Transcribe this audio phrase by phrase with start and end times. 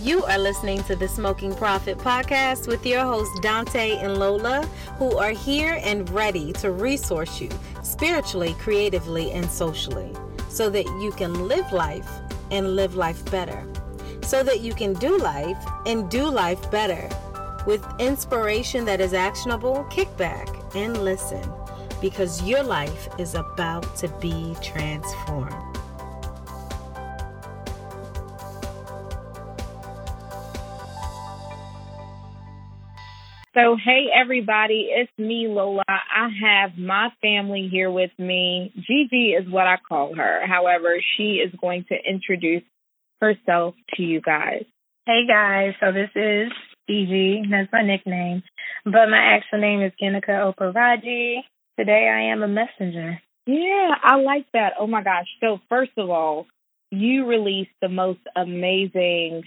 [0.00, 4.66] You are listening to the Smoking Prophet podcast with your hosts Dante and Lola,
[4.98, 7.50] who are here and ready to resource you
[7.82, 10.12] spiritually, creatively, and socially
[10.48, 12.08] so that you can live life
[12.50, 13.64] and live life better.
[14.22, 17.08] So that you can do life and do life better.
[17.66, 21.42] With inspiration that is actionable, kick back and listen
[22.00, 25.71] because your life is about to be transformed.
[33.54, 35.82] So, hey everybody, it's me, Lola.
[35.86, 38.72] I have my family here with me.
[38.74, 40.46] Gigi is what I call her.
[40.46, 42.62] However, she is going to introduce
[43.20, 44.64] herself to you guys.
[45.04, 46.50] Hey guys, so this is
[46.88, 47.42] Gigi.
[47.50, 48.42] That's my nickname.
[48.86, 51.40] But my actual name is Ginika Oparaji.
[51.78, 53.20] Today I am a messenger.
[53.44, 54.74] Yeah, I like that.
[54.80, 55.26] Oh my gosh.
[55.42, 56.46] So, first of all,
[56.90, 59.42] you released the most amazing,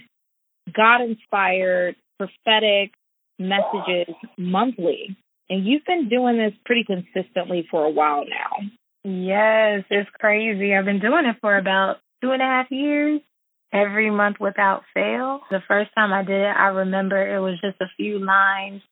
[0.72, 2.92] God inspired, prophetic,
[3.38, 5.16] messages monthly.
[5.48, 8.68] And you've been doing this pretty consistently for a while now.
[9.04, 10.74] Yes, it's crazy.
[10.74, 13.20] I've been doing it for about two and a half years,
[13.72, 15.40] every month without fail.
[15.50, 18.82] The first time I did it, I remember it was just a few lines,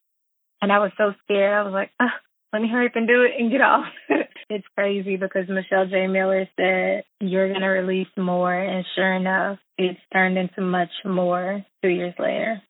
[0.61, 1.53] and I was so scared.
[1.53, 2.07] I was like, oh,
[2.53, 3.85] let me hurry up and do it and get off.
[4.49, 6.07] it's crazy because Michelle J.
[6.07, 8.53] Miller said, You're going to release more.
[8.53, 12.61] And sure enough, it's turned into much more two years later.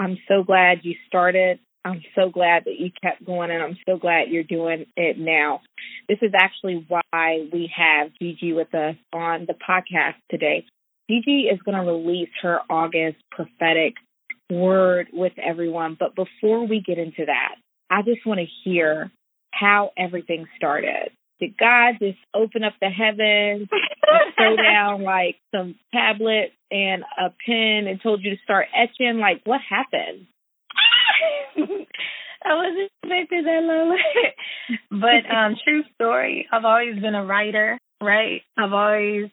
[0.00, 1.58] I'm so glad you started.
[1.84, 5.60] I'm so glad that you kept going, and I'm so glad you're doing it now.
[6.08, 10.64] This is actually why we have Gigi with us on the podcast today.
[11.10, 13.94] Gigi is going to release her August prophetic
[14.50, 15.98] word with everyone.
[16.00, 17.56] But before we get into that,
[17.90, 19.10] I just want to hear
[19.52, 21.10] how everything started.
[21.40, 23.68] Did God just open up the heavens
[24.36, 29.18] throw down like some tablets and a pen and told you to start etching?
[29.18, 30.26] Like, what happened?
[32.42, 33.96] I wasn't expecting that, Lola.
[34.90, 36.48] but um, true story.
[36.50, 38.42] I've always been a writer, right?
[38.56, 39.30] I've always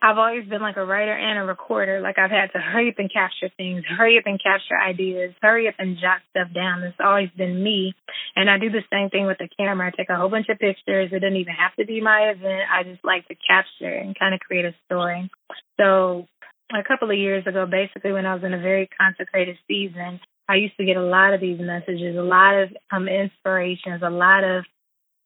[0.00, 2.00] I've always been like a writer and a recorder.
[2.00, 5.66] Like I've had to hurry up and capture things, hurry up and capture ideas, hurry
[5.66, 6.84] up and jot stuff down.
[6.84, 7.94] It's always been me.
[8.36, 9.88] And I do the same thing with the camera.
[9.88, 11.10] I take a whole bunch of pictures.
[11.10, 12.70] It doesn't even have to be my event.
[12.70, 15.30] I just like to capture and kind of create a story.
[15.80, 16.28] So
[16.72, 20.56] a couple of years ago, basically when I was in a very consecrated season, I
[20.56, 24.44] used to get a lot of these messages, a lot of um, inspirations, a lot
[24.44, 24.64] of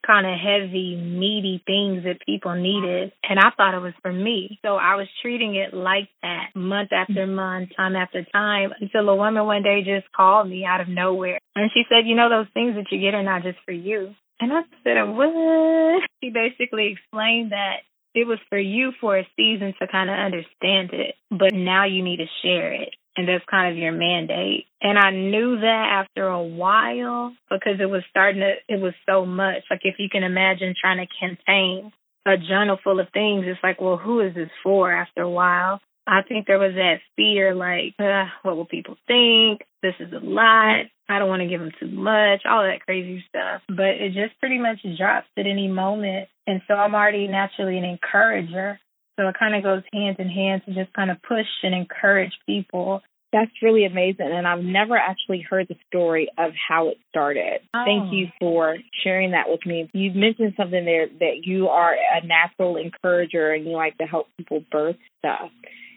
[0.06, 3.12] kind of heavy, meaty things that people needed.
[3.22, 4.58] And I thought it was for me.
[4.62, 7.34] So I was treating it like that month after mm.
[7.34, 11.38] month, time after time, until a woman one day just called me out of nowhere.
[11.54, 14.14] And she said, You know, those things that you get are not just for you.
[14.40, 16.02] And I said, What?
[16.22, 17.82] She basically explained that
[18.14, 22.02] it was for you for a season to kind of understand it, but now you
[22.02, 24.66] need to share it and that's kind of your mandate.
[24.80, 29.26] And I knew that after a while because it was starting to, it was so
[29.26, 29.64] much.
[29.70, 31.92] Like if you can imagine trying to contain
[32.26, 35.80] a journal full of things, it's like, well, who is this for after a while?
[36.06, 39.62] I think there was that fear, like, uh, what will people think?
[39.82, 40.86] This is a lot.
[41.08, 43.62] I don't want to give them too much, all that crazy stuff.
[43.68, 46.28] But it just pretty much drops at any moment.
[46.46, 48.80] And so I'm already naturally an encourager.
[49.18, 52.32] So it kind of goes hand in hand to just kind of push and encourage
[52.46, 53.02] people.
[53.32, 54.30] That's really amazing.
[54.30, 57.60] And I've never actually heard the story of how it started.
[57.74, 57.84] Oh.
[57.84, 59.88] Thank you for sharing that with me.
[59.92, 64.28] You mentioned something there that you are a natural encourager and you like to help
[64.36, 65.50] people birth stuff.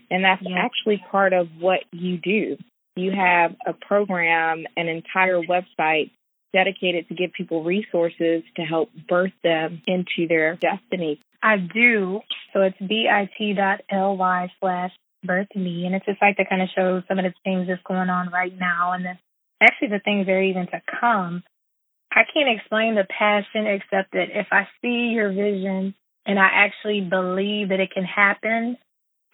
[0.10, 0.54] And that's yes.
[0.58, 2.58] actually part of what you do.
[2.96, 6.12] You have a program, an entire website
[6.54, 11.20] dedicated to give people resources to help birth them into their destiny.
[11.46, 12.22] I do.
[12.54, 14.92] So it's bit.ly slash
[15.24, 15.86] birth me.
[15.86, 18.32] And it's a site that kind of shows some of the things that's going on
[18.32, 19.20] right now and then
[19.62, 21.44] actually the things that are even to come.
[22.12, 25.94] I can't explain the passion except that if I see your vision
[26.26, 28.78] and I actually believe that it can happen,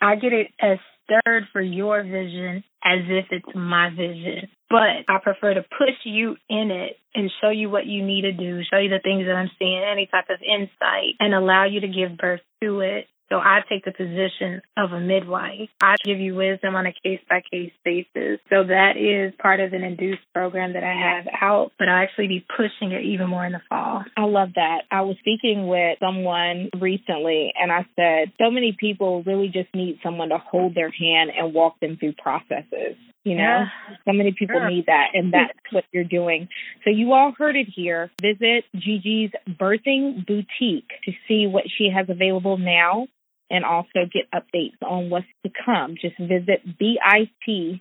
[0.01, 4.49] I get it as stirred for your vision as if it's my vision.
[4.71, 8.31] But I prefer to push you in it and show you what you need to
[8.31, 11.81] do, show you the things that I'm seeing, any type of insight, and allow you
[11.81, 15.69] to give birth to it so I take the position of a midwife.
[15.81, 18.41] I give you wisdom on a case by case basis.
[18.49, 22.27] So that is part of an induced program that I have out, but I'll actually
[22.27, 24.03] be pushing it even more in the fall.
[24.17, 24.81] I love that.
[24.91, 29.99] I was speaking with someone recently and I said, so many people really just need
[30.03, 32.97] someone to hold their hand and walk them through processes.
[33.23, 33.95] You know, yeah.
[34.05, 34.69] so many people sure.
[34.69, 36.49] need that, and that's what you're doing.
[36.83, 38.09] So, you all heard it here.
[38.19, 43.07] Visit Gigi's Birthing Boutique to see what she has available now
[43.51, 47.77] and also get updates on what's to come, just visit bit.ly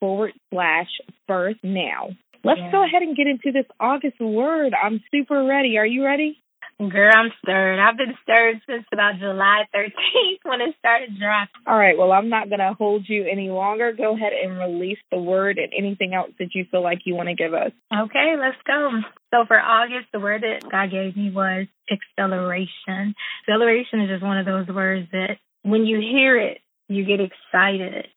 [0.00, 0.88] forward slash
[1.28, 2.08] birth now.
[2.44, 2.72] Let's yeah.
[2.72, 4.74] go ahead and get into this August word.
[4.74, 5.78] I'm super ready.
[5.78, 6.42] Are you ready?
[6.78, 7.78] Girl, I'm stirred.
[7.78, 11.62] I've been stirred since about July 13th when it started dropping.
[11.66, 11.96] All right.
[11.96, 13.92] Well, I'm not going to hold you any longer.
[13.92, 17.28] Go ahead and release the word and anything else that you feel like you want
[17.28, 17.72] to give us.
[17.92, 18.90] Okay, let's go.
[19.32, 23.14] So for August, the word that God gave me was acceleration.
[23.46, 26.58] Acceleration is just one of those words that when you hear it,
[26.88, 28.08] you get excited.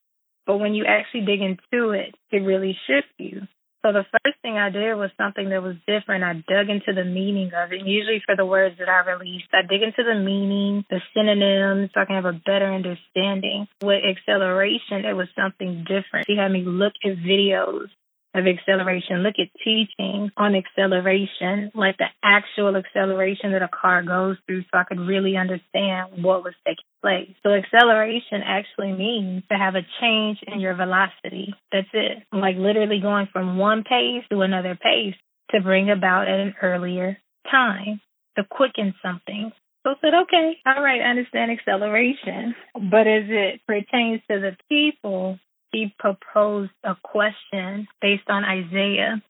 [0.47, 3.47] But when you actually dig into it, it really shifts you.
[3.85, 6.23] So the first thing I did was something that was different.
[6.23, 7.81] I dug into the meaning of it.
[7.81, 11.91] And Usually for the words that I released, I dig into the meaning, the synonyms,
[11.93, 13.67] so I can have a better understanding.
[13.83, 16.25] With acceleration, it was something different.
[16.25, 17.89] She had me look at videos
[18.35, 19.23] of acceleration.
[19.23, 24.77] Look at teaching on acceleration, like the actual acceleration that a car goes through, so
[24.77, 27.33] I could really understand what was taking place.
[27.43, 31.53] So, acceleration actually means to have a change in your velocity.
[31.71, 32.23] That's it.
[32.31, 35.15] Like literally going from one pace to another pace
[35.51, 37.17] to bring about at an earlier
[37.49, 38.01] time,
[38.37, 39.51] to quicken something.
[39.83, 42.55] So I said, okay, all right, I understand acceleration.
[42.73, 45.37] But as it pertains to the people,
[45.75, 49.21] he proposed a question based on Isaiah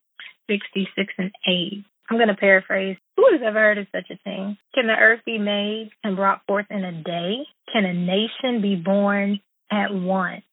[0.47, 1.83] 66 and 8.
[2.09, 2.97] I'm going to paraphrase.
[3.17, 4.57] Who has ever heard of such a thing?
[4.75, 7.37] Can the earth be made and brought forth in a day?
[7.73, 9.39] Can a nation be born
[9.71, 10.43] at once?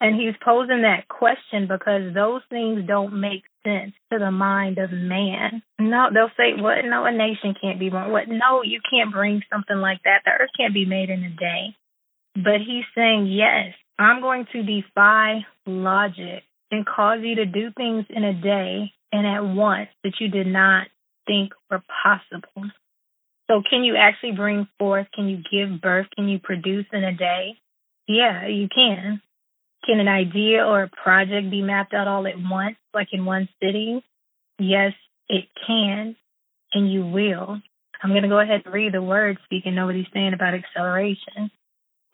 [0.00, 4.90] And he's posing that question because those things don't make sense to the mind of
[4.90, 5.62] man.
[5.78, 6.84] No, they'll say, what?
[6.84, 8.10] No, a nation can't be born.
[8.10, 8.26] What?
[8.26, 10.22] No, you can't bring something like that.
[10.24, 11.76] The earth can't be made in a day.
[12.42, 18.06] But he's saying, yes, I'm going to defy logic and cause you to do things
[18.08, 20.86] in a day and at once that you did not
[21.26, 22.70] think were possible.
[23.50, 25.08] So, can you actually bring forth?
[25.12, 26.06] Can you give birth?
[26.14, 27.56] Can you produce in a day?
[28.06, 29.20] Yeah, you can.
[29.84, 33.48] Can an idea or a project be mapped out all at once, like in one
[33.60, 34.02] sitting?
[34.58, 34.92] Yes,
[35.28, 36.16] it can,
[36.72, 37.60] and you will.
[38.02, 40.32] I'm going to go ahead and read the words you can know what he's saying
[40.32, 41.50] about acceleration.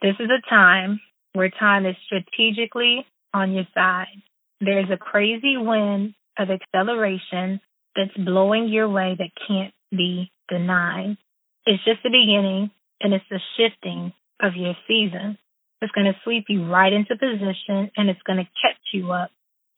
[0.03, 1.01] This is a time
[1.33, 4.23] where time is strategically on your side.
[4.61, 7.61] There's a crazy wind of acceleration
[7.95, 11.17] that's blowing your way that can't be denied.
[11.65, 12.71] It's just the beginning
[13.01, 15.39] and it's the shifting of your season.
[15.81, 19.31] It's going to sweep you right into position and it's going to catch you up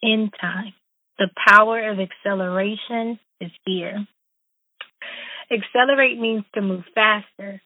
[0.03, 0.75] in time.
[1.19, 4.06] The power of acceleration is here.
[5.50, 7.61] Accelerate means to move faster,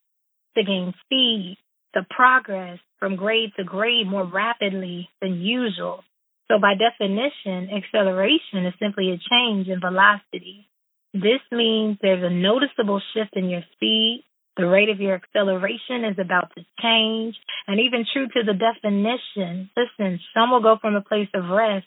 [0.56, 1.58] to gain speed,
[1.94, 6.04] to progress, from grade to grade more rapidly than usual.
[6.48, 10.68] So, by definition, acceleration is simply a change in velocity.
[11.14, 14.24] This means there's a noticeable shift in your speed.
[14.56, 17.36] The rate of your acceleration is about to change.
[17.66, 21.86] And even true to the definition, listen, some will go from a place of rest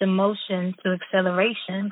[0.00, 1.90] to motion to acceleration.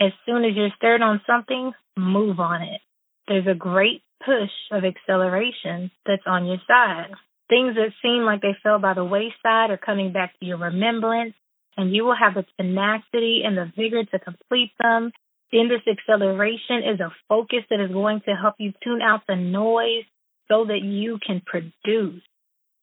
[0.00, 2.80] As soon as you're stirred on something, move on it.
[3.28, 7.10] There's a great push of acceleration that's on your side.
[7.48, 11.34] Things that seem like they fell by the wayside are coming back to your remembrance,
[11.76, 15.12] and you will have the tenacity and the vigor to complete them.
[15.52, 19.36] In this acceleration is a focus that is going to help you tune out the
[19.36, 20.04] noise
[20.48, 22.22] so that you can produce.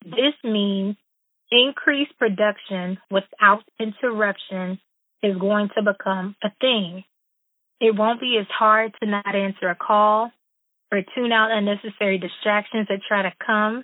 [0.05, 0.95] This means
[1.51, 4.79] increased production without interruption
[5.21, 7.03] is going to become a thing.
[7.79, 10.31] It won't be as hard to not answer a call
[10.91, 13.83] or tune out unnecessary distractions that try to come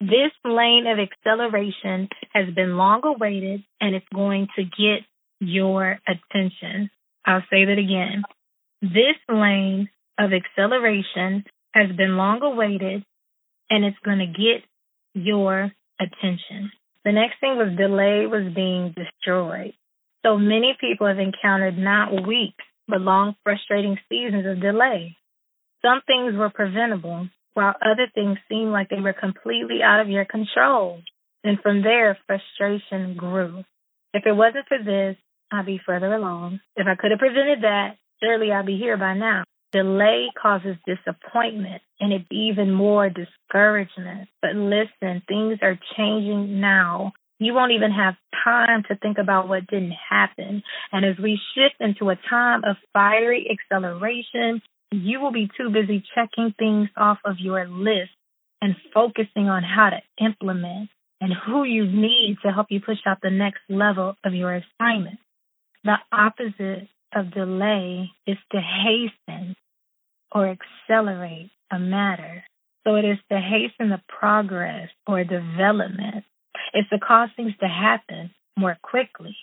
[0.00, 5.06] this lane of acceleration has been long awaited and it's going to get
[5.40, 6.90] your attention.
[7.24, 8.22] I'll say that again.
[8.82, 13.04] This lane of acceleration has been long awaited
[13.70, 14.64] and it's going to get
[15.14, 16.70] your attention.
[17.04, 19.74] The next thing was delay was being destroyed.
[20.24, 25.16] So many people have encountered not weeks, but long, frustrating seasons of delay.
[25.84, 30.24] Some things were preventable, while other things seemed like they were completely out of your
[30.24, 31.02] control.
[31.42, 33.64] And from there, frustration grew.
[34.14, 35.16] If it wasn't for this,
[35.52, 36.60] I'd be further along.
[36.76, 39.44] If I could have prevented that, surely I'd be here by now.
[39.72, 44.28] Delay causes disappointment and it even more discouragement.
[44.40, 47.12] But listen, things are changing now.
[47.40, 48.14] You won't even have
[48.44, 50.62] time to think about what didn't happen.
[50.92, 54.62] And as we shift into a time of fiery acceleration,
[55.02, 58.10] you will be too busy checking things off of your list
[58.60, 63.18] and focusing on how to implement and who you need to help you push out
[63.22, 65.18] the next level of your assignment.
[65.84, 69.54] The opposite of delay is to hasten
[70.32, 70.56] or
[70.88, 72.44] accelerate a matter.
[72.86, 76.24] So it is to hasten the progress or development.
[76.72, 79.36] It's to cause things to happen more quickly.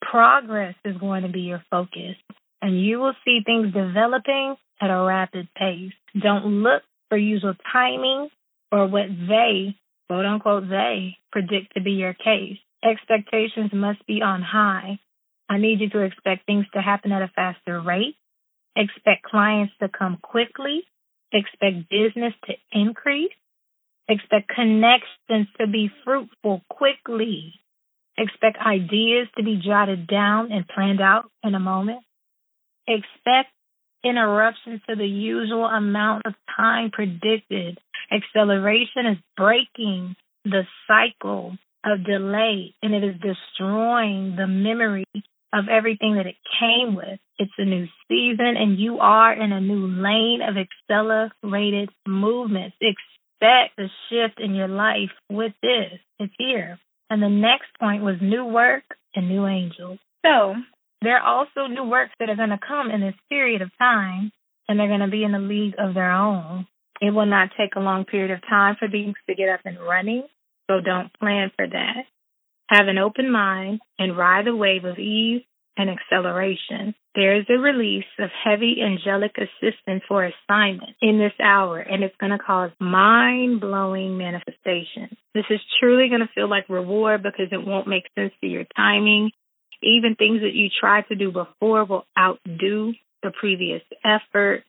[0.00, 2.16] Progress is going to be your focus,
[2.62, 5.92] and you will see things developing at a rapid pace.
[6.20, 8.28] Don't look for usual timing
[8.70, 9.76] or what they,
[10.08, 12.58] quote unquote, they predict to be your case.
[12.82, 14.98] Expectations must be on high.
[15.48, 18.16] I need you to expect things to happen at a faster rate.
[18.76, 20.82] Expect clients to come quickly.
[21.32, 23.32] Expect business to increase.
[24.08, 27.54] Expect connections to be fruitful quickly.
[28.16, 32.00] Expect ideas to be jotted down and planned out in a moment.
[32.88, 33.50] Expect
[34.02, 37.78] interruptions to the usual amount of time predicted.
[38.10, 45.04] Acceleration is breaking the cycle of delay and it is destroying the memory
[45.52, 47.18] of everything that it came with.
[47.38, 52.76] It's a new season and you are in a new lane of accelerated movements.
[52.80, 56.00] Expect a shift in your life with this.
[56.18, 56.78] It's here.
[57.10, 59.98] And the next point was new work and new angels.
[60.24, 60.54] So
[61.02, 64.32] there are also new works that are going to come in this period of time,
[64.68, 66.66] and they're going to be in a league of their own.
[67.00, 69.78] It will not take a long period of time for these to get up and
[69.80, 70.24] running,
[70.68, 72.04] so don't plan for that.
[72.68, 75.42] Have an open mind and ride the wave of ease
[75.76, 76.94] and acceleration.
[77.14, 82.16] There is a release of heavy angelic assistance for assignment in this hour, and it's
[82.16, 85.16] going to cause mind blowing manifestation.
[85.34, 88.64] This is truly going to feel like reward because it won't make sense to your
[88.76, 89.30] timing.
[89.82, 92.92] Even things that you tried to do before will outdo
[93.22, 94.64] the previous effort.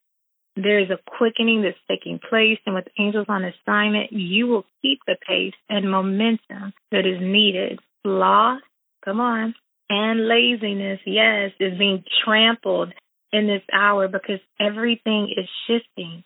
[0.55, 4.99] There is a quickening that's taking place, and with angels on assignment, you will keep
[5.07, 7.79] the pace and momentum that is needed.
[8.03, 8.57] Law,
[9.03, 9.55] come on,
[9.89, 12.93] and laziness, yes, is being trampled
[13.31, 16.23] in this hour because everything is shifting.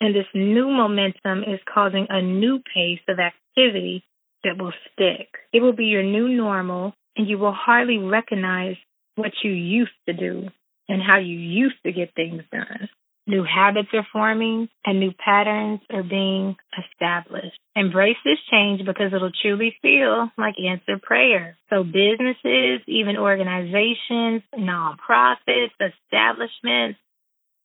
[0.00, 4.04] And this new momentum is causing a new pace of activity
[4.42, 5.28] that will stick.
[5.52, 8.76] It will be your new normal, and you will hardly recognize
[9.16, 10.48] what you used to do
[10.88, 12.88] and how you used to get things done.
[13.26, 17.58] New habits are forming and new patterns are being established.
[17.74, 21.56] Embrace this change because it'll truly feel like answered prayer.
[21.70, 26.98] So businesses, even organizations, nonprofits, establishments,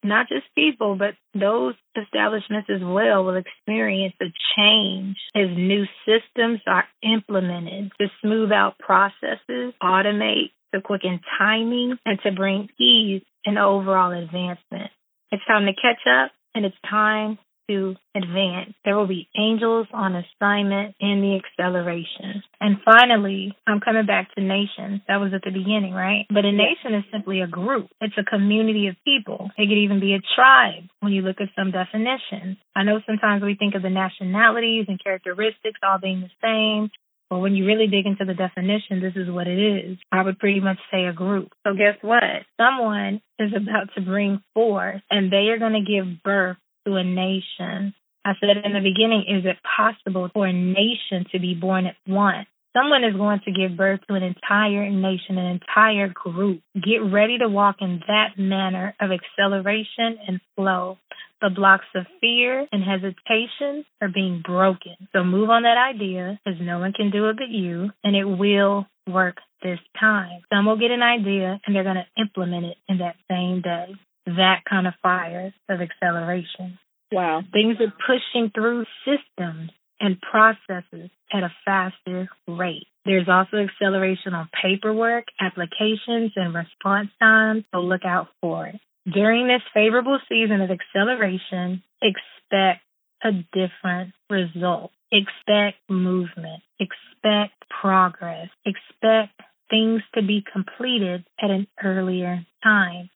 [0.03, 4.25] not just people, but those establishments as well will experience a
[4.57, 12.19] change as new systems are implemented to smooth out processes, automate, to quicken timing, and
[12.23, 14.91] to bring ease and overall advancement.
[15.31, 17.37] It's time to catch up and it's time
[17.69, 18.73] to advance.
[18.83, 22.43] There will be angels on assignment in the acceleration.
[22.59, 25.01] And finally, I'm coming back to nations.
[25.07, 26.25] That was at the beginning, right?
[26.29, 27.87] But a nation is simply a group.
[28.01, 29.51] It's a community of people.
[29.57, 32.57] It could even be a tribe when you look at some definitions.
[32.75, 36.89] I know sometimes we think of the nationalities and characteristics all being the same.
[37.29, 39.97] But when you really dig into the definition, this is what it is.
[40.11, 41.49] I would pretty much say a group.
[41.65, 42.23] So guess what?
[42.57, 46.57] Someone is about to bring forth and they are going to give birth
[46.89, 47.93] to a nation.
[48.25, 51.95] I said in the beginning, is it possible for a nation to be born at
[52.07, 52.47] once?
[52.75, 56.61] Someone is going to give birth to an entire nation, an entire group.
[56.75, 60.97] Get ready to walk in that manner of acceleration and flow.
[61.41, 64.95] The blocks of fear and hesitation are being broken.
[65.13, 68.25] So move on that idea because no one can do it but you, and it
[68.25, 70.41] will work this time.
[70.53, 73.95] Some will get an idea and they're going to implement it in that same day.
[74.37, 76.77] That kind of fire of acceleration.
[77.11, 77.41] Wow.
[77.51, 82.87] Things are pushing through systems and processes at a faster rate.
[83.05, 88.79] There's also acceleration on paperwork, applications, and response times, so look out for it.
[89.11, 92.83] During this favorable season of acceleration, expect
[93.23, 94.91] a different result.
[95.11, 96.61] Expect movement.
[96.79, 98.49] Expect progress.
[98.65, 99.33] Expect
[99.69, 103.09] things to be completed at an earlier time.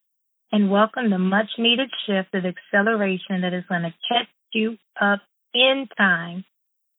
[0.54, 5.18] And welcome the much needed shift of acceleration that is going to catch you up
[5.52, 6.44] in time.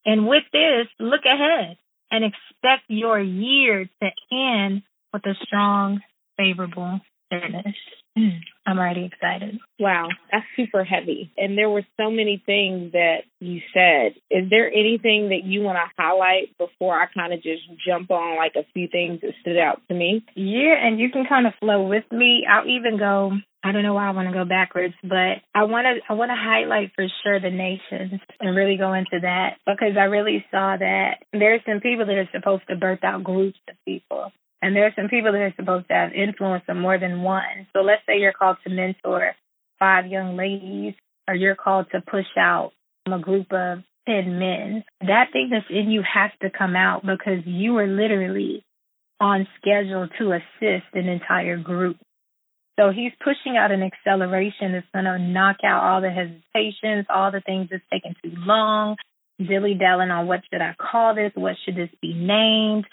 [0.06, 1.78] And with this, look ahead
[2.12, 4.82] and expect your year to end
[5.14, 6.02] with a strong,
[6.36, 7.00] favorable
[7.42, 7.75] finish.
[8.18, 9.60] Mm, I'm already excited.
[9.77, 11.32] Wow, that's super heavy.
[11.38, 14.15] And there were so many things that you said.
[14.32, 18.38] Is there anything that you want to highlight before I kind of just jump on
[18.38, 20.25] like a few things that stood out to me?
[20.36, 22.46] Yeah, and you can kind of flow with me.
[22.50, 23.34] I'll even go
[23.65, 26.30] I don't know why I want to go backwards, but I want to I want
[26.30, 30.77] to highlight for sure the nations and really go into that because I really saw
[30.77, 34.32] that there's some people that are supposed to birth out groups of people.
[34.62, 37.68] And there are some people that are supposed to have influence of more than one.
[37.74, 39.34] So let's say you're called to mentor
[39.80, 40.94] five young ladies,
[41.28, 42.72] or you're called to push out
[43.12, 44.84] a group of 10 men.
[45.02, 48.64] That thing that's in you has to come out because you are literally
[49.20, 51.98] on schedule to assist an entire group.
[52.78, 57.32] So he's pushing out an acceleration that's going to knock out all the hesitations, all
[57.32, 58.98] the things that's taking too long,
[59.40, 62.86] dilly dallying on what should I call this, what should this be named,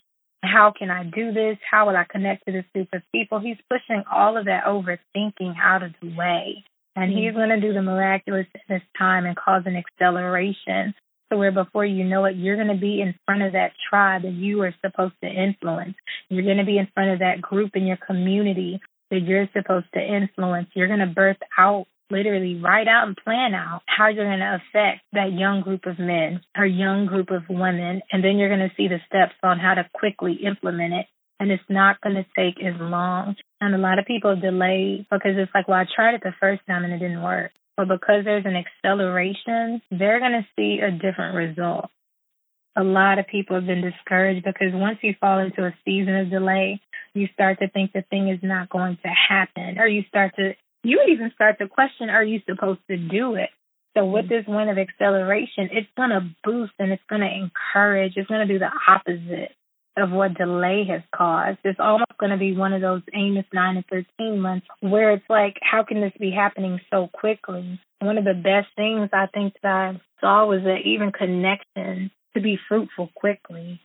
[0.42, 3.38] how can I do this, how will I connect to this group of people.
[3.38, 6.64] He's pushing all of that overthinking out of the way.
[6.94, 7.22] And mm-hmm.
[7.22, 10.94] he's going to do the miraculous in this time and cause an acceleration
[11.32, 14.22] so where before you know it, you're going to be in front of that tribe
[14.22, 15.94] that you are supposed to influence.
[16.28, 18.82] You're going to be in front of that group in your community
[19.12, 20.68] that you're supposed to influence.
[20.74, 24.58] You're going to birth out, literally write out and plan out how you're going to
[24.58, 28.00] affect that young group of men or young group of women.
[28.10, 31.06] And then you're going to see the steps on how to quickly implement it.
[31.38, 33.36] And it's not going to take as long.
[33.60, 36.62] And a lot of people delay because it's like, well, I tried it the first
[36.66, 37.52] time and it didn't work.
[37.76, 41.90] But because there's an acceleration, they're going to see a different result.
[42.76, 46.30] A lot of people have been discouraged because once you fall into a season of
[46.30, 46.80] delay,
[47.14, 50.54] you start to think the thing is not going to happen, or you start to,
[50.82, 53.50] you even start to question, are you supposed to do it?
[53.96, 54.30] So with mm.
[54.30, 58.14] this wind of acceleration, it's going to boost and it's going to encourage.
[58.16, 59.52] It's going to do the opposite
[59.96, 61.58] of what delay has caused.
[61.64, 65.28] It's almost going to be one of those Amos 9 and 13 months where it's
[65.28, 67.78] like, how can this be happening so quickly?
[68.00, 72.40] One of the best things I think that I saw was that even connection to
[72.40, 73.80] be fruitful quickly.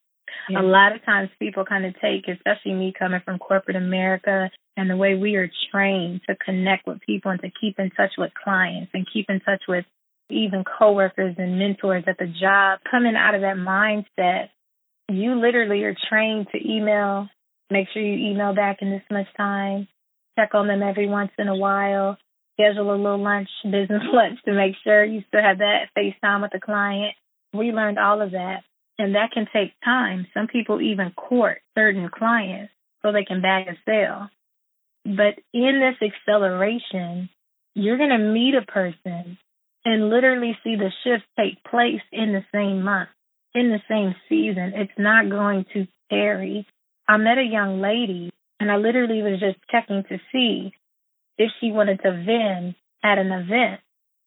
[0.50, 0.62] Yeah.
[0.62, 4.90] A lot of times people kind of take, especially me coming from corporate America and
[4.90, 8.32] the way we are trained to connect with people and to keep in touch with
[8.34, 9.86] clients and keep in touch with
[10.30, 14.50] even coworkers and mentors at the job, coming out of that mindset
[15.10, 17.30] you literally are trained to email,
[17.70, 19.88] make sure you email back in this much time,
[20.38, 22.18] check on them every once in a while,
[22.54, 26.52] schedule a little lunch, business lunch to make sure you still have that FaceTime with
[26.52, 27.16] the client.
[27.54, 28.64] We learned all of that.
[29.00, 30.28] And that can take time.
[30.34, 34.30] Some people even court certain clients so they can bag a sale.
[35.06, 37.30] But in this acceleration,
[37.76, 39.38] you're going to meet a person
[39.86, 43.10] and literally see the shift take place in the same month
[43.58, 44.74] in the same season.
[44.76, 46.68] It's not going to tarry.
[47.08, 50.72] I met a young lady and I literally was just checking to see
[51.38, 53.82] if she wanted to vend at an event.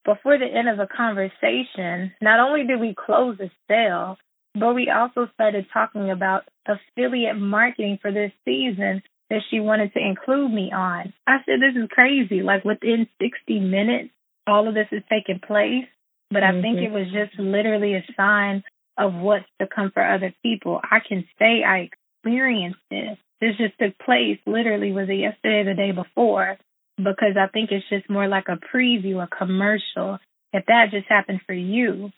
[0.05, 4.17] Before the end of the conversation, not only did we close the sale,
[4.55, 10.01] but we also started talking about affiliate marketing for this season that she wanted to
[10.01, 11.13] include me on.
[11.27, 12.43] I said, This is crazy.
[12.43, 14.11] Like within 60 minutes,
[14.47, 15.87] all of this is taking place.
[16.31, 16.63] But I mm-hmm.
[16.63, 18.63] think it was just literally a sign
[18.99, 20.81] of what's to come for other people.
[20.83, 21.91] I can say I
[22.23, 23.19] experienced this.
[23.41, 26.59] This just took place literally was it yesterday or the day before
[26.99, 30.19] because I think it's just more like a preview, a commercial.
[30.53, 32.11] If that just happened for you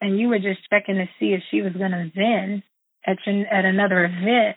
[0.00, 2.62] and you were just checking to see if she was going to vend
[3.06, 4.56] at, at another event,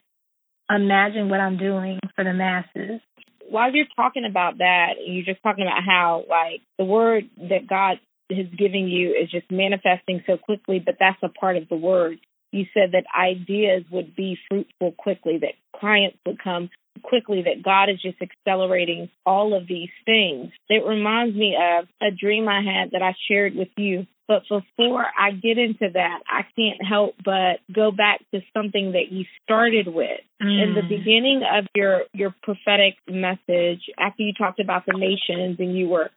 [0.70, 3.02] imagine what I'm doing for the masses.
[3.50, 8.00] While you're talking about that, you're just talking about how, like, the word that God
[8.30, 12.20] is giving you is just manifesting so quickly, but that's a part of the word.
[12.52, 16.70] You said that ideas would be fruitful quickly, that clients would come
[17.02, 20.52] quickly, that God is just accelerating all of these things.
[20.70, 24.08] It reminds me of a dream I had that I shared with you.
[24.28, 29.12] But before I get into that, I can't help but go back to something that
[29.12, 30.22] you started with.
[30.42, 30.64] Mm.
[30.64, 30.90] In the mm.
[30.90, 36.10] beginning of your your prophetic message, after you talked about the nations and you were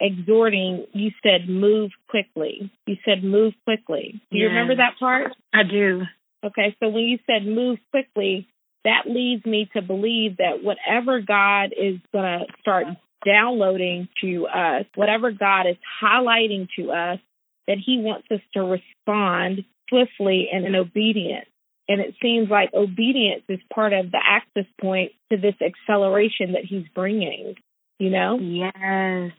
[0.00, 2.70] exhorting, you said move quickly.
[2.86, 4.20] You said move quickly.
[4.30, 5.32] Do you remember that part?
[5.52, 6.02] I do.
[6.44, 8.46] Okay, so when you said move quickly,
[8.84, 12.86] that leads me to believe that whatever God is going to start
[13.24, 17.18] downloading to us, whatever God is highlighting to us,
[17.66, 21.46] that He wants us to respond swiftly and in obedience.
[21.88, 26.64] And it seems like obedience is part of the access point to this acceleration that
[26.64, 27.56] He's bringing,
[27.98, 28.38] you know?
[28.38, 29.32] Yes.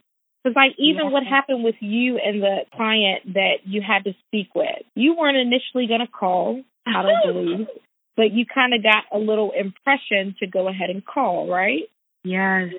[0.44, 1.10] Because like even yeah.
[1.10, 5.38] what happened with you and the client that you had to speak with, you weren't
[5.38, 7.68] initially going to call, I don't believe,
[8.16, 11.90] but you kind of got a little impression to go ahead and call, right?
[12.24, 12.74] Yes.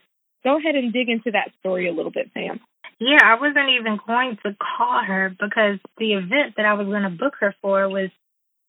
[0.44, 2.60] Go ahead and dig into that story a little bit, Sam.
[2.98, 7.02] Yeah, I wasn't even going to call her because the event that I was going
[7.02, 8.10] to book her for was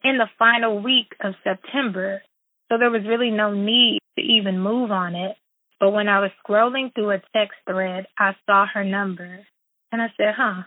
[0.04, 2.22] in the final week of September.
[2.70, 5.38] So there was really no need to even move on it.
[5.80, 9.46] But when I was scrolling through a text thread, I saw her number
[9.92, 10.64] and I said, huh.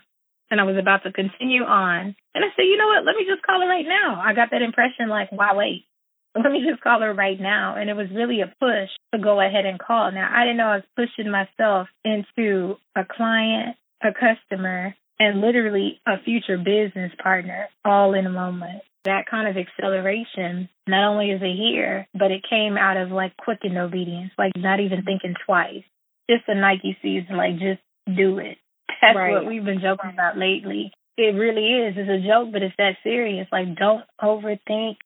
[0.51, 2.17] And I was about to continue on.
[2.35, 3.05] And I said, you know what?
[3.05, 4.21] Let me just call her right now.
[4.25, 5.85] I got that impression like, why wait?
[6.43, 7.77] Let me just call her right now.
[7.77, 10.13] And it was really a push to go ahead and call.
[10.13, 16.01] Now, I didn't know I was pushing myself into a client, a customer, and literally
[16.07, 18.83] a future business partner all in a moment.
[19.05, 23.37] That kind of acceleration, not only is it here, but it came out of like
[23.37, 25.85] quickened obedience, like not even thinking twice.
[26.29, 28.59] Just a Nike season, like just do it.
[29.01, 29.33] That's right.
[29.33, 30.93] what we've been joking about lately.
[31.17, 31.95] It really is.
[31.97, 33.47] It's a joke, but it's that serious.
[33.51, 34.97] Like don't overthink.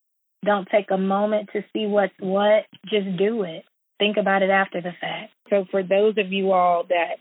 [0.45, 2.65] Don't take a moment to see what's what.
[2.87, 3.65] Just do it.
[3.99, 5.33] Think about it after the fact.
[5.51, 7.17] So for those of you all that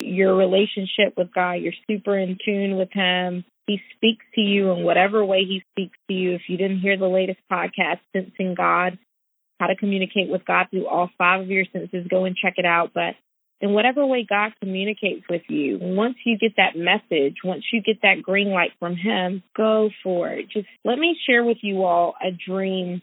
[0.00, 3.44] your relationship with God, you're super in tune with Him.
[3.66, 6.34] He speaks to you in whatever way He speaks to you.
[6.34, 8.98] If you didn't hear the latest podcast, Sensing God,
[9.60, 12.66] how to communicate with God through all five of your senses, go and check it
[12.66, 12.90] out.
[12.94, 13.14] But
[13.62, 18.02] in whatever way God communicates with you, once you get that message, once you get
[18.02, 20.50] that green light from Him, go for it.
[20.50, 23.02] Just let me share with you all a dream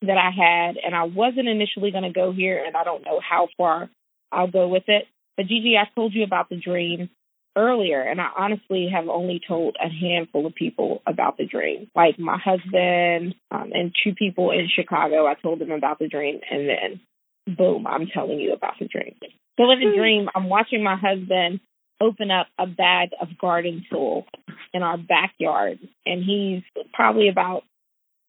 [0.00, 3.20] that I had, and I wasn't initially going to go here, and I don't know
[3.20, 3.90] how far
[4.32, 5.04] I'll go with it.
[5.36, 7.10] But Gigi, I told you about the dream
[7.54, 11.90] earlier, and I honestly have only told a handful of people about the dream.
[11.94, 16.40] Like my husband um, and two people in Chicago, I told them about the dream,
[16.50, 19.16] and then boom, I'm telling you about the dream.
[19.58, 19.98] So in the hmm.
[19.98, 21.60] dream, I'm watching my husband
[22.00, 24.24] open up a bag of garden soil
[24.72, 26.62] in our backyard, and he's
[26.94, 27.64] probably about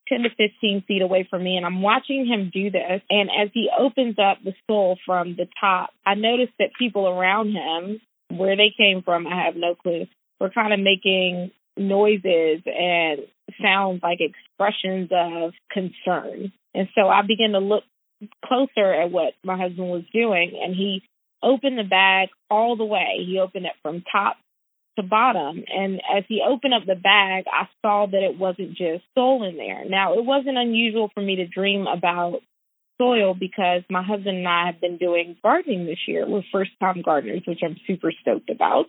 [0.10, 3.02] 10 to 15 feet away from me and I'm watching him do this.
[3.10, 7.52] And as he opens up the soil from the top, I notice that people around
[7.52, 10.08] him, where they came from, I have no clue,
[10.40, 13.20] were kind of making noises and
[13.62, 16.52] sounds like expressions of concern.
[16.74, 17.84] And so I began to look
[18.46, 21.04] closer at what my husband was doing and he
[21.44, 23.26] opened the bag all the way.
[23.26, 24.38] He opened it from top
[24.98, 25.64] to bottom.
[25.68, 29.58] And as he opened up the bag, I saw that it wasn't just soil in
[29.58, 29.86] there.
[29.88, 32.42] Now, it wasn't unusual for me to dream about
[33.00, 36.28] soil because my husband and I have been doing gardening this year.
[36.28, 38.86] We're first time gardeners, which I'm super stoked about.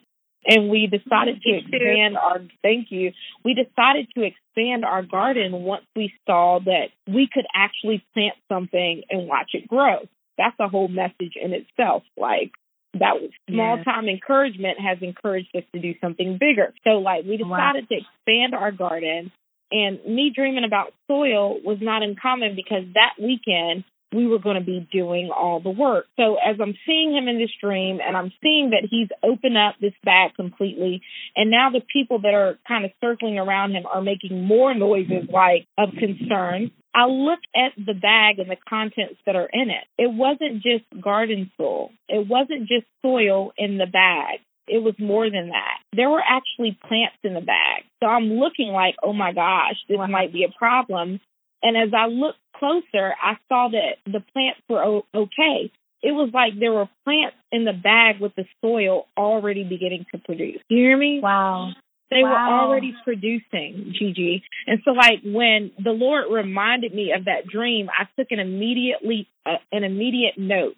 [0.47, 3.13] And we decided to expand our, thank you.
[3.45, 9.03] We decided to expand our garden once we saw that we could actually plant something
[9.11, 10.09] and watch it grow.
[10.41, 12.03] That's a whole message in itself.
[12.17, 12.53] Like,
[12.95, 13.15] that
[13.49, 16.75] small time encouragement has encouraged us to do something bigger.
[16.85, 17.73] So like we decided wow.
[17.89, 19.31] to expand our garden
[19.71, 24.65] and me dreaming about soil was not uncommon because that weekend we were going to
[24.65, 26.07] be doing all the work.
[26.17, 29.77] So as I'm seeing him in this dream and I'm seeing that he's opened up
[29.81, 31.01] this bag completely
[31.37, 35.29] and now the people that are kind of circling around him are making more noises
[35.33, 39.85] like of concern I looked at the bag and the contents that are in it.
[39.97, 41.91] It wasn't just garden soil.
[42.09, 44.41] It wasn't just soil in the bag.
[44.67, 45.79] It was more than that.
[45.95, 47.85] There were actually plants in the bag.
[48.03, 51.21] So I'm looking like, oh my gosh, this might be a problem.
[51.63, 55.71] And as I looked closer, I saw that the plants were okay.
[56.03, 60.19] It was like there were plants in the bag with the soil already beginning to
[60.19, 60.61] produce.
[60.69, 61.21] You hear me?
[61.23, 61.73] Wow.
[62.11, 62.31] They wow.
[62.31, 64.43] were already producing, Gigi.
[64.67, 69.29] And so, like, when the Lord reminded me of that dream, I took an immediately
[69.47, 70.75] uh, an immediate note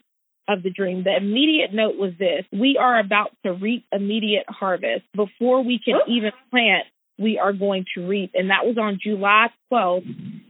[0.48, 1.04] of the dream.
[1.04, 6.00] The immediate note was this: we are about to reap immediate harvest before we can
[6.06, 6.86] even plant
[7.22, 8.32] we are going to reap.
[8.34, 10.06] And that was on July 12th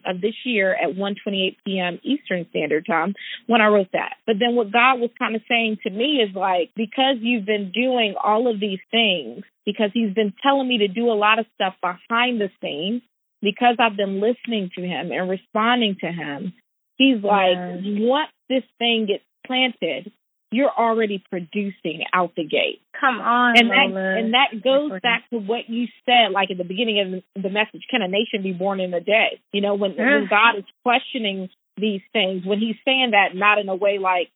[0.07, 2.01] of this year at 1:28 p.m.
[2.03, 3.15] Eastern Standard Time
[3.47, 4.15] when I wrote that.
[4.27, 7.73] But then what God was kind of saying to me is like, because you've been
[7.73, 11.47] doing all of these things, because He's been telling me to do a lot of
[11.55, 13.03] stuff behind the scenes,
[13.41, 16.53] because I've been listening to Him and responding to Him,
[16.97, 17.81] He's like, yes.
[17.85, 20.13] once this thing gets planted,
[20.53, 22.81] you're already producing out the gate.
[23.01, 26.65] Come on, and that and that goes back to what you said, like at the
[26.65, 27.83] beginning of the message.
[27.91, 29.41] Can a nation be born in a day?
[29.53, 33.69] You know, when when God is questioning these things, when He's saying that, not in
[33.69, 34.29] a way like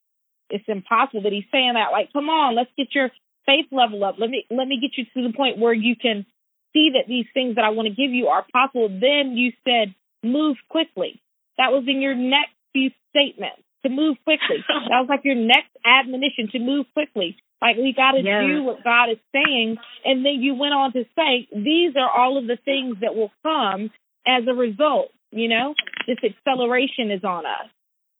[0.49, 3.09] it's impossible, but He's saying that like, come on, let's get your
[3.45, 4.15] faith level up.
[4.19, 6.25] Let me let me get you to the point where you can
[6.73, 8.89] see that these things that I want to give you are possible.
[8.89, 11.21] Then you said, move quickly.
[11.57, 14.63] That was in your next few statements to move quickly.
[14.67, 17.37] that was like your next admonition to move quickly.
[17.61, 18.45] Like we got to yeah.
[18.45, 19.77] do what God is saying.
[20.05, 23.31] And then you went on to say, these are all of the things that will
[23.43, 23.89] come
[24.27, 25.09] as a result.
[25.31, 25.73] You know,
[26.07, 27.69] this acceleration is on us.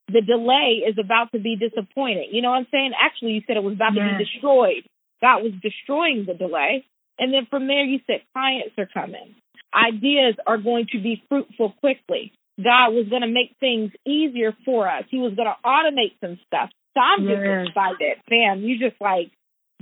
[0.08, 2.30] The delay is about to be disappointing.
[2.32, 2.92] You know what I'm saying?
[2.98, 4.88] Actually, you said it was about to be destroyed.
[5.22, 6.86] God was destroying the delay.
[7.20, 9.36] And then from there, you said clients are coming.
[9.74, 12.32] Ideas are going to be fruitful quickly.
[12.62, 15.04] God was going to make things easier for us.
[15.10, 16.70] He was going to automate some stuff.
[16.94, 18.18] So I'm just excited.
[18.30, 19.30] Man, you just like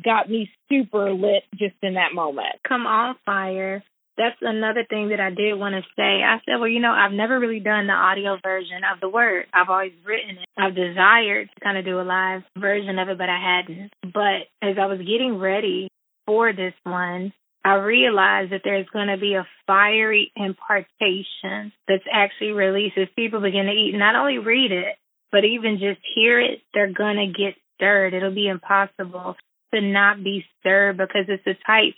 [0.04, 2.60] got me super lit just in that moment.
[2.68, 3.84] Come on, fire.
[4.18, 6.24] That's another thing that I did want to say.
[6.24, 9.46] I said, well, you know, I've never really done the audio version of the word.
[9.54, 10.48] I've always written it.
[10.58, 13.92] I've desired to kind of do a live version of it, but I hadn't.
[14.02, 15.90] But as I was getting ready
[16.26, 17.34] for this one,
[17.66, 23.42] I realize that there's going to be a fiery impartation that's actually released as people
[23.42, 23.96] begin to eat.
[23.96, 24.96] Not only read it,
[25.32, 28.14] but even just hear it, they're going to get stirred.
[28.14, 29.36] It'll be impossible
[29.74, 31.96] to not be stirred because it's the type,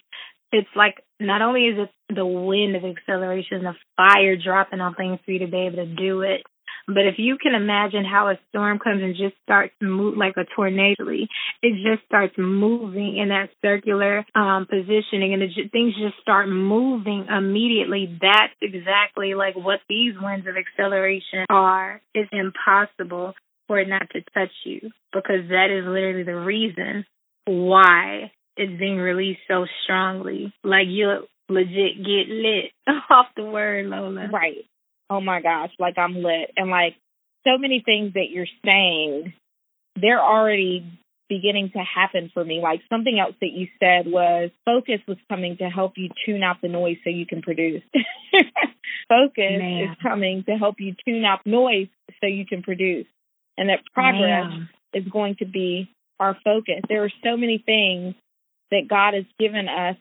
[0.54, 5.20] it's like not only is it the wind of acceleration, the fire dropping on things
[5.26, 6.44] for you to be able to do it,
[6.88, 10.38] but if you can imagine how a storm comes and just starts to move like
[10.38, 16.20] a tornado, it just starts moving in that circular um, positioning and it, things just
[16.22, 18.18] start moving immediately.
[18.22, 22.02] That's exactly like what these winds of acceleration are.
[22.14, 23.34] It's impossible
[23.68, 27.06] for it not to touch you because that is literally the reason
[27.46, 30.54] why it's being released so strongly.
[30.64, 32.72] Like you legit get lit
[33.10, 34.30] off the word, Lola.
[34.32, 34.64] Right
[35.10, 36.52] oh my gosh, like I'm lit.
[36.56, 36.96] And like
[37.46, 39.34] so many things that you're saying,
[40.00, 40.86] they're already
[41.30, 42.60] beginning to happen for me.
[42.62, 46.58] Like something else that you said was focus was coming to help you tune out
[46.62, 47.84] the noise so you can produce.
[49.10, 49.90] focus Man.
[49.90, 51.88] is coming to help you tune out noise
[52.22, 53.08] so you can produce.
[53.58, 54.70] And that progress Man.
[54.94, 55.90] is going to be
[56.20, 56.82] our focus.
[56.88, 58.16] There are so many things
[58.72, 59.98] that God has given us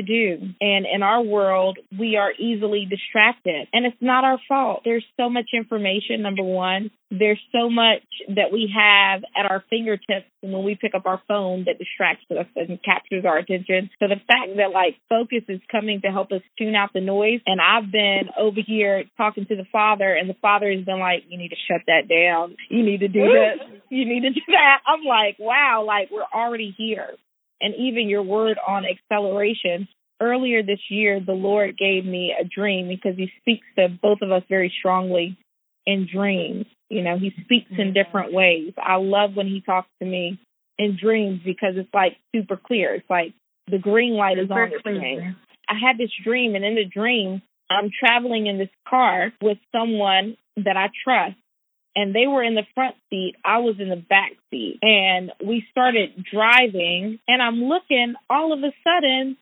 [0.00, 0.54] to do.
[0.60, 3.68] And in our world, we are easily distracted.
[3.72, 4.82] And it's not our fault.
[4.84, 6.90] There's so much information, number one.
[7.10, 11.20] There's so much that we have at our fingertips and when we pick up our
[11.26, 13.90] phone that distracts us and captures our attention.
[13.98, 17.40] So the fact that like focus is coming to help us tune out the noise.
[17.46, 21.24] And I've been over here talking to the father and the father has been like,
[21.28, 22.56] you need to shut that down.
[22.70, 23.80] You need to do this.
[23.88, 24.78] You need to do that.
[24.86, 27.16] I'm like, wow, like we're already here
[27.60, 29.88] and even your word on acceleration.
[30.20, 34.30] Earlier this year, the Lord gave me a dream because He speaks to both of
[34.30, 35.38] us very strongly
[35.86, 36.66] in dreams.
[36.88, 38.72] You know, He speaks in different ways.
[38.76, 40.38] I love when He talks to me
[40.78, 42.94] in dreams because it's like super clear.
[42.94, 43.34] It's like
[43.70, 45.36] the green light is on the screen.
[45.68, 50.36] I had this dream, and in the dream, I'm traveling in this car with someone
[50.56, 51.36] that I trust
[51.94, 53.34] and they were in the front seat.
[53.44, 54.78] I was in the back seat.
[54.82, 59.36] And we started driving, and I'm looking, all of a sudden,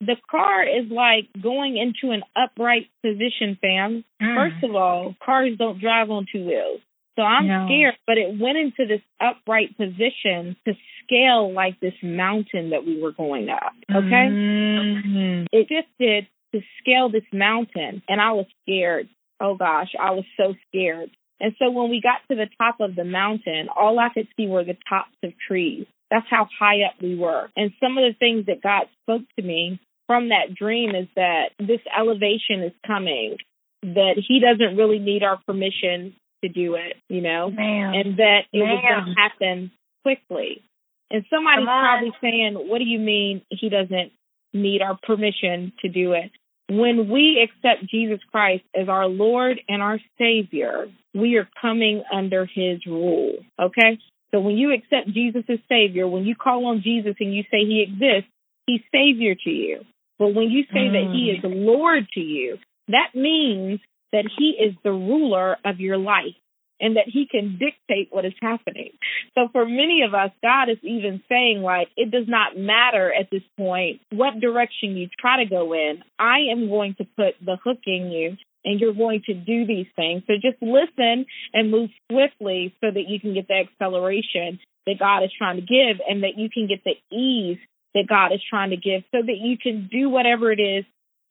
[0.00, 4.04] the car is like going into an upright position, fam.
[4.20, 4.34] Mm.
[4.34, 6.80] First of all, cars don't drive on two wheels.
[7.16, 7.66] So I'm no.
[7.66, 13.00] scared, but it went into this upright position to scale like this mountain that we
[13.00, 13.72] were going up.
[13.88, 14.28] Okay.
[14.30, 15.46] Mm-hmm.
[15.52, 19.08] It shifted to scale this mountain, and I was scared.
[19.40, 21.10] Oh gosh, I was so scared.
[21.40, 24.46] And so when we got to the top of the mountain, all I could see
[24.46, 25.86] were the tops of trees.
[26.10, 27.48] That's how high up we were.
[27.56, 31.50] And some of the things that God spoke to me from that dream is that
[31.58, 33.36] this elevation is coming,
[33.82, 38.58] that He doesn't really need our permission to do it, you know, and that it
[38.58, 39.70] was going to happen
[40.02, 40.62] quickly.
[41.10, 44.12] And somebody's probably saying, What do you mean He doesn't
[44.52, 46.30] need our permission to do it?
[46.68, 52.46] When we accept Jesus Christ as our Lord and our Savior, we are coming under
[52.46, 53.36] His rule.
[53.60, 53.98] Okay?
[54.32, 57.64] So when you accept Jesus as Savior, when you call on Jesus and you say
[57.64, 58.30] He exists,
[58.66, 59.80] He's Savior to you.
[60.18, 60.92] But when you say mm.
[60.92, 61.64] that He is mm.
[61.64, 63.80] Lord to you, that means
[64.12, 66.34] that He is the ruler of your life
[66.80, 68.90] and that he can dictate what is happening.
[69.34, 73.30] So for many of us, God is even saying like, it does not matter at
[73.30, 76.02] this point what direction you try to go in.
[76.18, 79.86] I am going to put the hook in you and you're going to do these
[79.96, 80.22] things.
[80.26, 85.22] So just listen and move swiftly so that you can get the acceleration that God
[85.22, 87.58] is trying to give and that you can get the ease
[87.94, 90.84] that God is trying to give so that you can do whatever it is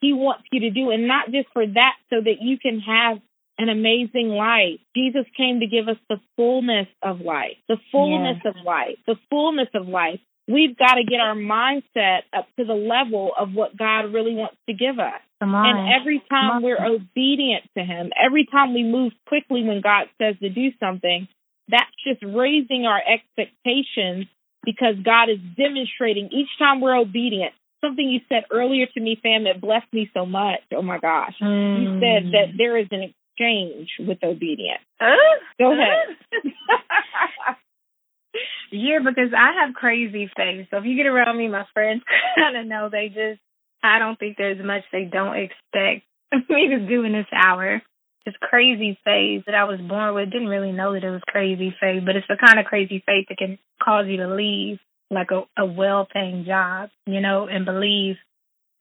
[0.04, 3.20] he wants you to do and not just for that so that you can have
[3.58, 4.80] an amazing life.
[4.96, 9.70] Jesus came to give us the fullness of life, the fullness of life, the fullness
[9.74, 10.20] of life.
[10.48, 14.58] We've got to get our mindset up to the level of what God really wants
[14.68, 15.22] to give us.
[15.66, 20.36] And every time we're obedient to Him, every time we move quickly when God says
[20.42, 21.28] to do something,
[21.68, 24.28] that's just raising our expectations
[24.66, 27.54] because God is demonstrating each time we're obedient.
[27.82, 30.62] Something you said earlier to me, fam, it blessed me so much.
[30.74, 31.36] Oh my gosh.
[31.42, 31.84] Mm.
[31.84, 34.84] You said that there is an exchange with obedience.
[35.02, 35.16] Uh,
[35.60, 36.16] Go ahead.
[38.72, 40.68] yeah, because I have crazy faith.
[40.72, 42.04] So if you get around me, my friends
[42.38, 43.42] kind of know they just,
[43.84, 46.06] I don't think there's much they don't expect
[46.50, 47.82] me to do in this hour.
[48.26, 50.32] It's crazy faith that I was born with.
[50.32, 53.26] Didn't really know that it was crazy faith, but it's the kind of crazy faith
[53.28, 54.80] that can cause you to leave
[55.12, 58.16] like a, a well paying job, you know, and believe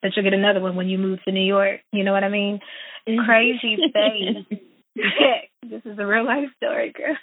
[0.02, 1.80] that you'll get another one when you move to New York.
[1.92, 2.60] You know what I mean?
[3.08, 3.24] Mm-hmm.
[3.24, 4.60] Crazy faith.
[5.62, 7.16] this is a real life story, girl.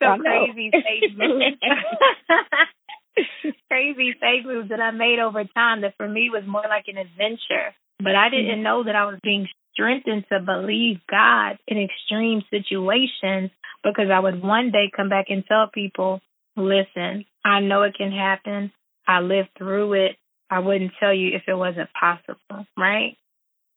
[0.00, 1.56] So crazy faith moves.
[3.68, 6.98] crazy fake moves that I made over time that for me was more like an
[6.98, 7.74] adventure.
[7.98, 8.62] But I didn't mm-hmm.
[8.62, 13.50] know that I was being strengthened to believe God in extreme situations
[13.82, 16.20] because I would one day come back and tell people,
[16.56, 18.72] listen, I know it can happen.
[19.06, 20.16] I lived through it.
[20.50, 23.16] I wouldn't tell you if it wasn't possible, right?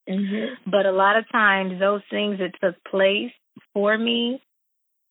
[0.10, 0.70] Mm-hmm.
[0.70, 3.32] But a lot of times, those things that took place
[3.74, 4.42] for me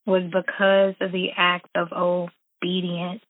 [0.07, 3.23] was because of the act of obedience.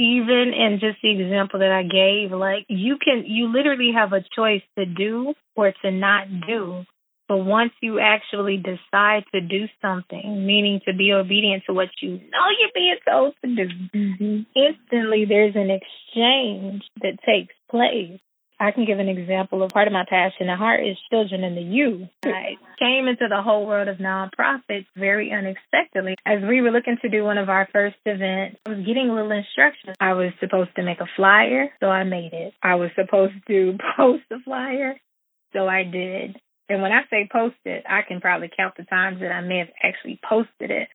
[0.00, 4.24] Even in just the example that I gave, like you can, you literally have a
[4.34, 6.86] choice to do or to not do.
[7.28, 12.12] But once you actually decide to do something, meaning to be obedient to what you
[12.12, 14.40] know you're being told to do, mm-hmm.
[14.56, 18.18] instantly there's an exchange that takes place.
[18.60, 21.56] I can give an example of part of my passion at heart is children and
[21.56, 22.08] the youth.
[22.24, 26.16] I came into the whole world of nonprofits very unexpectedly.
[26.26, 29.32] As we were looking to do one of our first events, I was getting little
[29.32, 29.96] instructions.
[29.98, 32.52] I was supposed to make a flyer, so I made it.
[32.62, 35.00] I was supposed to post a flyer,
[35.54, 36.36] so I did.
[36.68, 39.58] And when I say post it, I can probably count the times that I may
[39.58, 40.88] have actually posted it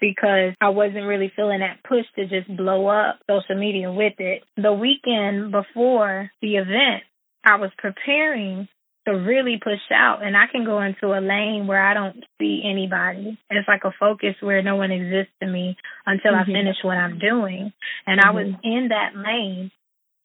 [0.00, 4.42] because I wasn't really feeling that push to just blow up social media with it.
[4.56, 7.04] The weekend before the event,
[7.44, 8.68] I was preparing
[9.06, 12.62] to really push out and I can go into a lane where I don't see
[12.64, 13.38] anybody.
[13.50, 15.76] It's like a focus where no one exists to me
[16.06, 16.50] until mm-hmm.
[16.50, 17.72] I finish what I'm doing.
[18.06, 18.28] And mm-hmm.
[18.28, 18.64] I was mm-hmm.
[18.66, 19.72] in that lane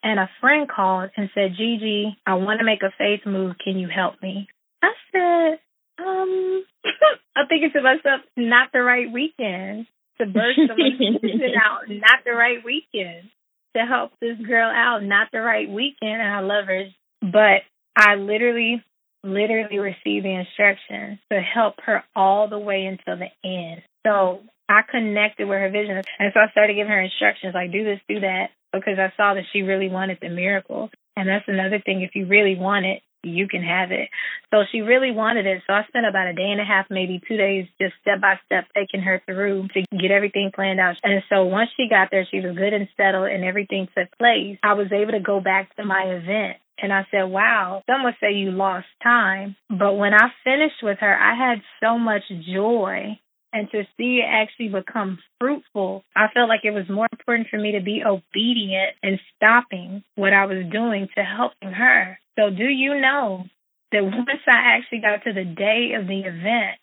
[0.03, 3.55] and a friend called and said, Gigi, I want to make a faith move.
[3.63, 4.47] Can you help me?
[4.83, 5.59] I said,
[5.99, 6.63] um,
[7.35, 9.87] I'm thinking to myself, not the right weekend
[10.19, 13.29] to burst the out, not the right weekend
[13.75, 16.21] to help this girl out, not the right weekend.
[16.21, 16.85] And I love her,
[17.21, 17.61] but
[17.95, 18.83] I literally,
[19.23, 23.81] literally received the instructions to help her all the way until the end.
[24.05, 26.01] So I connected with her vision.
[26.19, 29.33] And so I started giving her instructions like, do this, do that, because I saw
[29.33, 30.89] that she really wanted the miracle.
[31.15, 32.01] And that's another thing.
[32.01, 34.09] If you really want it, you can have it.
[34.53, 35.63] So she really wanted it.
[35.65, 38.39] So I spent about a day and a half, maybe two days, just step by
[38.45, 40.95] step taking her through to get everything planned out.
[41.03, 44.57] And so once she got there, she was good and settled and everything took place.
[44.63, 46.57] I was able to go back to my event.
[46.79, 49.55] And I said, wow, some would say you lost time.
[49.69, 53.19] But when I finished with her, I had so much joy
[53.53, 57.57] and to see it actually become fruitful, I felt like it was more important for
[57.57, 62.19] me to be obedient and stopping what I was doing to helping her.
[62.37, 63.45] So, do you know
[63.91, 66.77] that once I actually got to the day of the event,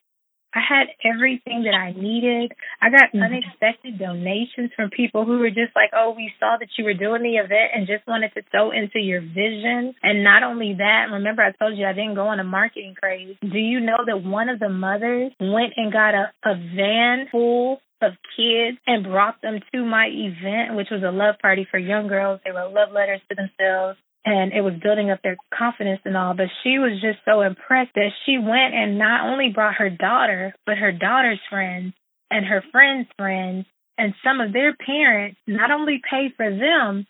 [0.55, 2.53] I had everything that I needed.
[2.81, 3.23] I got mm-hmm.
[3.23, 7.23] unexpected donations from people who were just like, oh, we saw that you were doing
[7.23, 9.95] the event and just wanted to sow into your vision.
[10.03, 13.37] And not only that, remember I told you I didn't go on a marketing craze.
[13.43, 17.81] Do you know that one of the mothers went and got a, a van full
[18.01, 22.07] of kids and brought them to my event, which was a love party for young
[22.07, 22.41] girls.
[22.45, 26.35] They wrote love letters to themselves and it was building up their confidence and all.
[26.35, 30.55] But she was just so impressed that she went and not only brought her daughter,
[30.67, 31.95] but her daughter's friends
[32.31, 33.67] and her friends' friends
[33.99, 37.07] and some of their parents not only paid for them,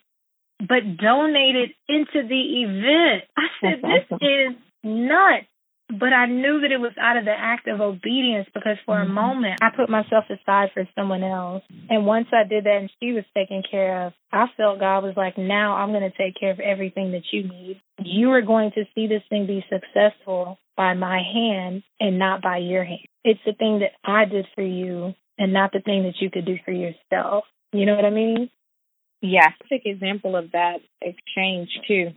[0.59, 3.23] but donated into the event.
[3.37, 4.27] I said, That's this awesome.
[4.27, 5.47] is nuts.
[5.87, 9.11] But I knew that it was out of the act of obedience because for mm-hmm.
[9.11, 11.63] a moment I put myself aside for someone else.
[11.89, 15.13] And once I did that and she was taken care of, I felt God was
[15.15, 17.81] like, now I'm going to take care of everything that you need.
[17.99, 22.57] You are going to see this thing be successful by my hand and not by
[22.57, 23.05] your hand.
[23.23, 26.45] It's the thing that I did for you and not the thing that you could
[26.45, 27.43] do for yourself.
[27.73, 28.49] You know what I mean?
[29.21, 32.11] Yeah, Take example of that exchange too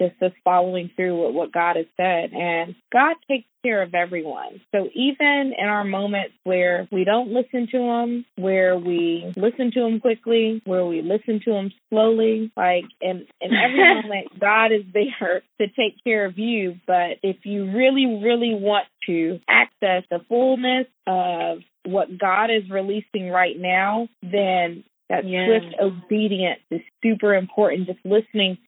[0.00, 2.32] just us following through with what God has said.
[2.32, 4.60] And God takes care of everyone.
[4.74, 9.84] So even in our moments where we don't listen to Him, where we listen to
[9.84, 14.84] Him quickly, where we listen to Him slowly, like in, in every moment, God is
[14.92, 16.76] there to take care of you.
[16.86, 23.28] But if you really, really want to access the fullness of what God is releasing
[23.30, 25.46] right now, then that yeah.
[25.46, 27.86] swift obedience is super important.
[27.86, 28.58] Just listening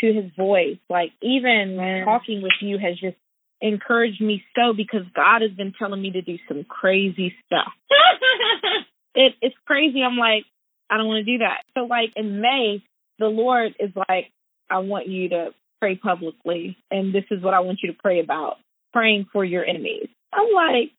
[0.00, 0.78] to his voice.
[0.88, 3.16] Like even talking with you has just
[3.60, 7.72] encouraged me so because God has been telling me to do some crazy stuff.
[9.14, 10.02] it, it's crazy.
[10.02, 10.44] I'm like,
[10.88, 11.62] I don't want to do that.
[11.74, 12.82] So like in May,
[13.18, 14.32] the Lord is like,
[14.70, 18.20] I want you to pray publicly, and this is what I want you to pray
[18.20, 18.56] about:
[18.92, 20.08] praying for your enemies.
[20.32, 20.92] I'm like,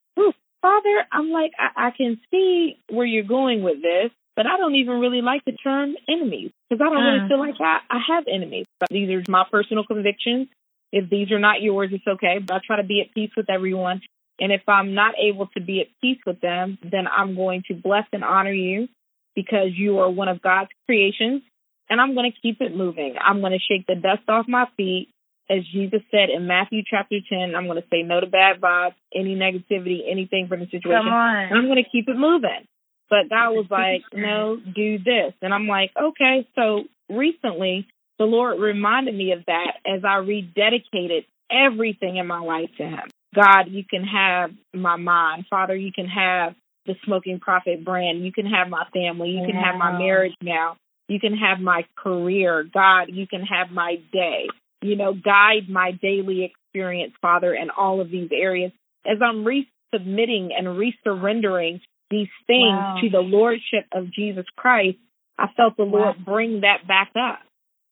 [0.61, 4.11] Father, I'm like, I, I can see where you're going with this.
[4.35, 7.27] But I don't even really like the term enemies because I don't really mm.
[7.27, 8.65] feel like I, I have enemies.
[8.79, 10.47] But these are my personal convictions.
[10.91, 12.39] If these are not yours, it's okay.
[12.39, 14.01] But I try to be at peace with everyone.
[14.39, 17.73] And if I'm not able to be at peace with them, then I'm going to
[17.73, 18.87] bless and honor you
[19.35, 21.43] because you are one of God's creations
[21.89, 23.15] and I'm going to keep it moving.
[23.21, 25.09] I'm going to shake the dust off my feet.
[25.49, 28.95] As Jesus said in Matthew chapter 10, I'm going to say no to bad vibes,
[29.13, 31.11] any negativity, anything from the situation.
[31.51, 32.65] And I'm going to keep it moving.
[33.11, 35.33] But God was like, no, do this.
[35.43, 36.47] And I'm like, okay.
[36.55, 37.87] So recently,
[38.17, 43.09] the Lord reminded me of that as I rededicated everything in my life to Him.
[43.35, 45.45] God, you can have my mind.
[45.49, 46.55] Father, you can have
[46.85, 48.25] the Smoking Prophet brand.
[48.25, 49.29] You can have my family.
[49.29, 50.77] You can have my marriage now.
[51.07, 52.63] You can have my career.
[52.63, 54.47] God, you can have my day.
[54.81, 58.71] You know, guide my daily experience, Father, in all of these areas.
[59.05, 61.81] As I'm resubmitting and resurrendering
[62.11, 62.97] these things wow.
[63.01, 64.97] to the Lordship of Jesus Christ,
[65.37, 65.99] I felt the wow.
[65.99, 67.39] Lord bring that back up.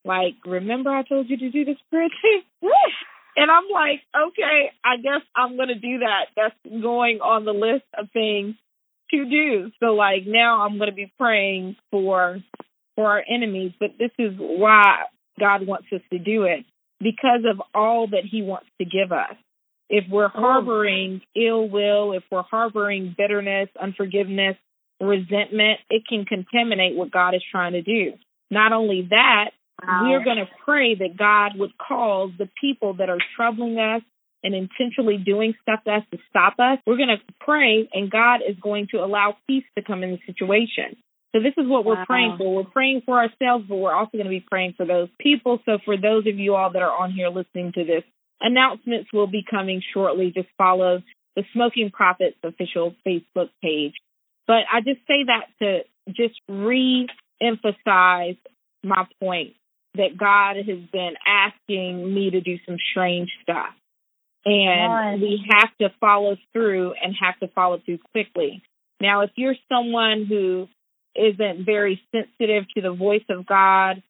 [0.06, 2.42] Like, remember I told you to do this prayer thing?
[3.36, 6.28] and I'm like, okay, I guess I'm going to do that.
[6.36, 8.56] That's going on the list of things
[9.12, 9.72] to do.
[9.80, 12.40] So like now I'm going to be praying for
[12.96, 15.04] for our enemies, but this is why
[15.40, 16.66] God wants us to do it
[17.00, 19.36] because of all that he wants to give us.
[19.90, 20.30] If we're oh.
[20.34, 24.56] harboring ill will, if we're harboring bitterness, unforgiveness,
[25.02, 28.14] resentment, it can contaminate what God is trying to do.
[28.52, 29.52] Not only that,
[29.86, 30.10] wow.
[30.10, 34.02] we're going to pray that God would cause the people that are troubling us
[34.44, 38.40] and intentionally doing stuff to us to stop us, we're going to pray and God
[38.48, 40.96] is going to allow peace to come in the situation.
[41.36, 42.06] So this is what we're wow.
[42.06, 42.56] praying for.
[42.56, 45.60] We're praying for ourselves, but we're also going to be praying for those people.
[45.66, 48.04] So for those of you all that are on here listening to this,
[48.42, 50.32] announcements will be coming shortly.
[50.36, 51.02] Just follow
[51.36, 53.94] the Smoking Prophets official Facebook page.
[54.48, 55.84] But I just say that to
[56.16, 58.36] just re-emphasize
[58.84, 59.54] my point
[59.96, 63.74] that God has been asking me to do some strange stuff.
[64.46, 68.64] And we have to follow through and have to follow through quickly.
[69.02, 70.68] Now, if you're someone who
[71.16, 74.02] isn't very sensitive to the voice of God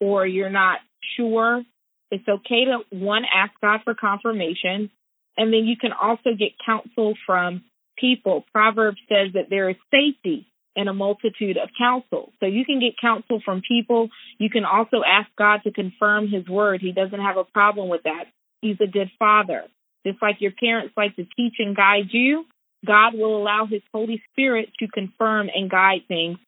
[0.00, 0.80] or you're not
[1.16, 1.62] sure,
[2.10, 4.90] it's okay to one, ask God for confirmation.
[5.36, 7.62] And then you can also get counsel from
[7.96, 8.44] people.
[8.52, 12.32] Proverbs says that there is safety in a multitude of counsel.
[12.40, 14.10] So you can get counsel from people.
[14.38, 16.80] You can also ask God to confirm his word.
[16.80, 18.24] He doesn't have a problem with that.
[18.60, 19.64] He's a good father.
[20.06, 22.44] Just like your parents like to teach and guide you,
[22.86, 26.38] God will allow His Holy Spirit to confirm and guide things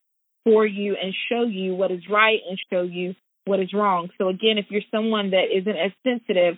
[0.45, 3.15] for you and show you what is right and show you
[3.45, 4.11] what is wrong.
[4.19, 6.57] So, again, if you're someone that isn't as sensitive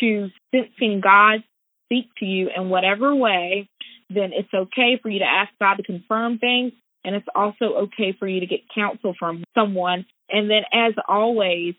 [0.00, 1.44] to sensing God
[1.86, 3.68] speak to you in whatever way,
[4.10, 6.72] then it's okay for you to ask God to confirm things.
[7.04, 10.06] And it's also okay for you to get counsel from someone.
[10.30, 11.74] And then, as always,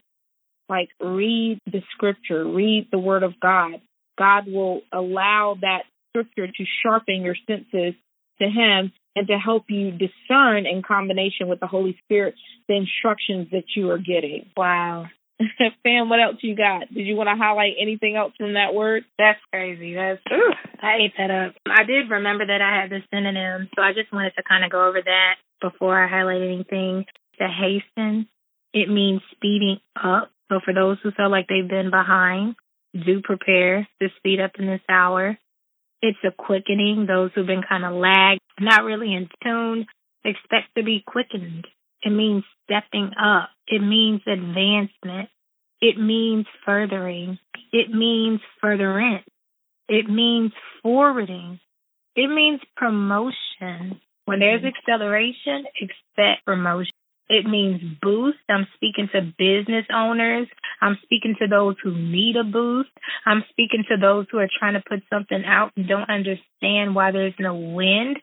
[0.69, 3.81] like read the scripture, read the word of God.
[4.17, 7.95] God will allow that scripture to sharpen your senses
[8.41, 12.35] to Him and to help you discern in combination with the Holy Spirit
[12.67, 14.47] the instructions that you are getting.
[14.57, 15.05] Wow.
[15.83, 16.93] Fam, what else you got?
[16.93, 19.03] Did you want to highlight anything else from that word?
[19.17, 19.93] That's crazy.
[19.93, 21.55] That's ooh, I ate that up.
[21.67, 24.71] I did remember that I had the synonym, so I just wanted to kind of
[24.71, 27.05] go over that before I highlight anything.
[27.37, 28.27] The hasten,
[28.73, 30.31] it means speeding up.
[30.49, 32.55] So for those who feel like they've been behind,
[32.93, 35.37] do prepare to speed up in this hour.
[36.05, 37.07] It's a quickening.
[37.07, 39.87] Those who've been kind of lagged, not really in tune,
[40.23, 41.65] expect to be quickened.
[42.03, 43.49] It means stepping up.
[43.67, 45.29] It means advancement.
[45.81, 47.39] It means furthering.
[47.71, 49.25] It means furtherance.
[49.89, 50.51] It means
[50.83, 51.59] forwarding.
[52.15, 53.99] It means promotion.
[54.25, 54.67] When there's mm-hmm.
[54.67, 56.93] acceleration, expect promotion.
[57.27, 58.37] It means boost.
[58.49, 60.47] I'm speaking to business owners.
[60.81, 62.89] I'm speaking to those who need a boost.
[63.25, 67.11] I'm speaking to those who are trying to put something out and don't understand why
[67.11, 68.17] there's no wind.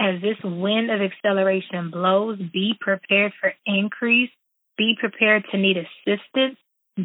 [0.00, 4.30] As this wind of acceleration blows, be prepared for increase.
[4.78, 6.56] Be prepared to need assistance.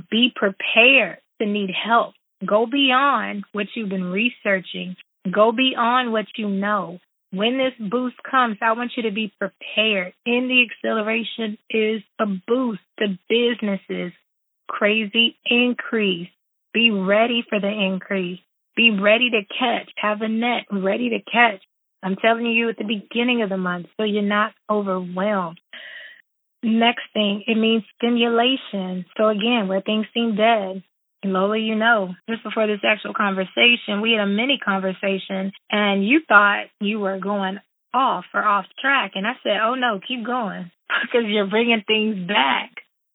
[0.09, 2.13] Be prepared to need help.
[2.45, 4.95] Go beyond what you've been researching.
[5.29, 6.99] Go beyond what you know
[7.34, 10.13] when this boost comes, I want you to be prepared.
[10.23, 14.13] In the acceleration is a boost to businesses,
[14.67, 16.29] crazy increase.
[16.75, 18.39] Be ready for the increase.
[18.75, 19.89] Be ready to catch.
[19.97, 21.61] Have a net ready to catch.
[22.03, 25.59] I'm telling you at the beginning of the month so you're not overwhelmed.
[26.61, 29.05] Next thing, it means stimulation.
[29.17, 30.84] So again, where things seem dead,
[31.32, 36.21] Lola, you know, just before this actual conversation, we had a mini conversation and you
[36.28, 37.59] thought you were going
[37.93, 39.11] off or off track.
[39.15, 40.71] And I said, oh no, keep going
[41.01, 42.71] because you're bringing things back.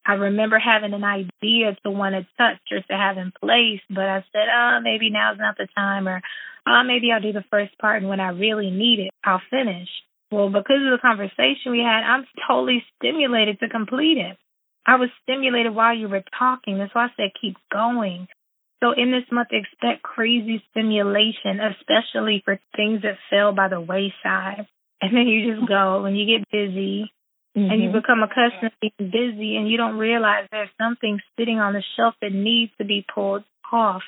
[0.07, 4.05] I remember having an idea to want to touch or to have in place, but
[4.05, 6.23] I said, oh, maybe now's not the time or
[6.67, 9.89] oh, maybe I'll do the first part and when I really need it, I'll finish.
[10.31, 14.37] Well, because of the conversation we had, I'm totally stimulated to complete it.
[14.89, 16.79] I was stimulated while you were talking.
[16.79, 18.27] That's why I said keep going.
[18.83, 24.67] So in this month, expect crazy stimulation, especially for things that fell by the wayside.
[25.03, 27.13] And then you just go and you get busy
[27.57, 27.71] mm-hmm.
[27.71, 27.99] and you mm-hmm.
[27.99, 32.15] become accustomed to being busy and you don't realize there's something sitting on the shelf
[32.23, 34.03] that needs to be pulled off.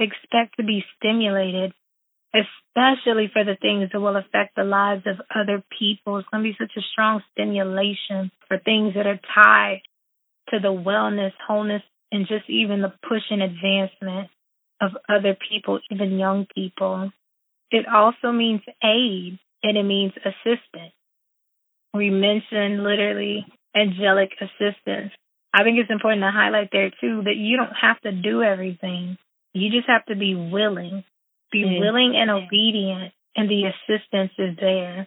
[0.00, 1.74] Expect to be stimulated,
[2.32, 6.16] especially for the things that will affect the lives of other people.
[6.16, 9.82] It's going to be such a strong stimulation for things that are tied
[10.50, 14.28] to the wellness, wholeness, and just even the push and advancement
[14.80, 17.10] of other people, even young people.
[17.70, 20.92] It also means aid and it means assistance.
[21.94, 25.12] We mentioned literally angelic assistance.
[25.54, 29.18] I think it's important to highlight there too that you don't have to do everything.
[29.52, 31.04] You just have to be willing.
[31.50, 31.80] Be mm.
[31.80, 35.06] willing and obedient and the assistance is there.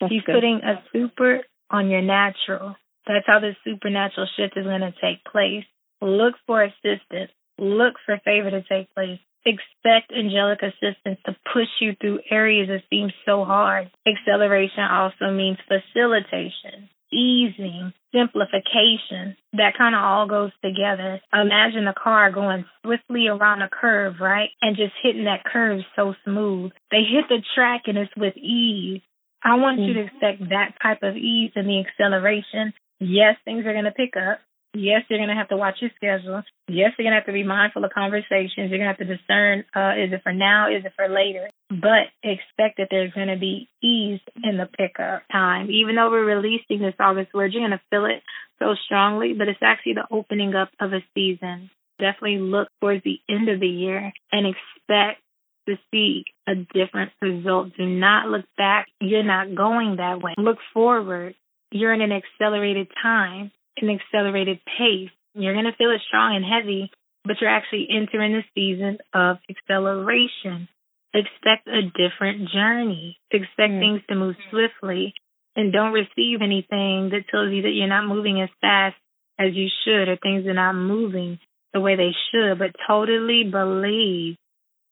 [0.00, 0.34] That's He's good.
[0.34, 2.76] putting a super on your natural.
[3.06, 5.64] That's how this supernatural shift is going to take place.
[6.00, 7.30] Look for assistance.
[7.58, 9.18] Look for favor to take place.
[9.44, 13.90] Expect angelic assistance to push you through areas that seem so hard.
[14.06, 19.36] Acceleration also means facilitation, easing, simplification.
[19.52, 21.20] That kind of all goes together.
[21.32, 24.50] Imagine a car going swiftly around a curve, right?
[24.60, 26.72] And just hitting that curve so smooth.
[26.90, 29.00] They hit the track and it's with ease.
[29.44, 29.88] I want mm-hmm.
[29.88, 30.06] you to mm.
[30.06, 32.72] expect that type of ease in the acceleration.
[33.00, 34.40] Yes, things are going to pick up.
[34.74, 36.42] Yes, you're going to have to watch your schedule.
[36.68, 38.68] Yes, you're going to have to be mindful of conversations.
[38.68, 41.48] You're going to have to discern uh, is it for now, is it for later?
[41.70, 45.70] But expect that there's going to be ease in the pickup time.
[45.70, 48.22] Even though we're releasing this August word, you're going to feel it
[48.58, 51.70] so strongly, but it's actually the opening up of a season.
[51.98, 55.22] Definitely look towards the end of the year and expect
[55.68, 57.76] to see a different result.
[57.76, 58.86] Do not look back.
[59.00, 60.34] You're not going that way.
[60.36, 61.34] Look forward.
[61.70, 63.50] You're in an accelerated time
[63.80, 65.10] an accelerated pace.
[65.34, 66.90] You're going to feel it strong and heavy,
[67.24, 70.68] but you're actually entering the season of acceleration.
[71.14, 73.18] Expect a different journey.
[73.30, 73.80] Expect mm.
[73.80, 75.14] things to move swiftly
[75.54, 78.96] and don't receive anything that tells you that you're not moving as fast
[79.38, 81.38] as you should or things are not moving
[81.72, 84.36] the way they should, but totally believe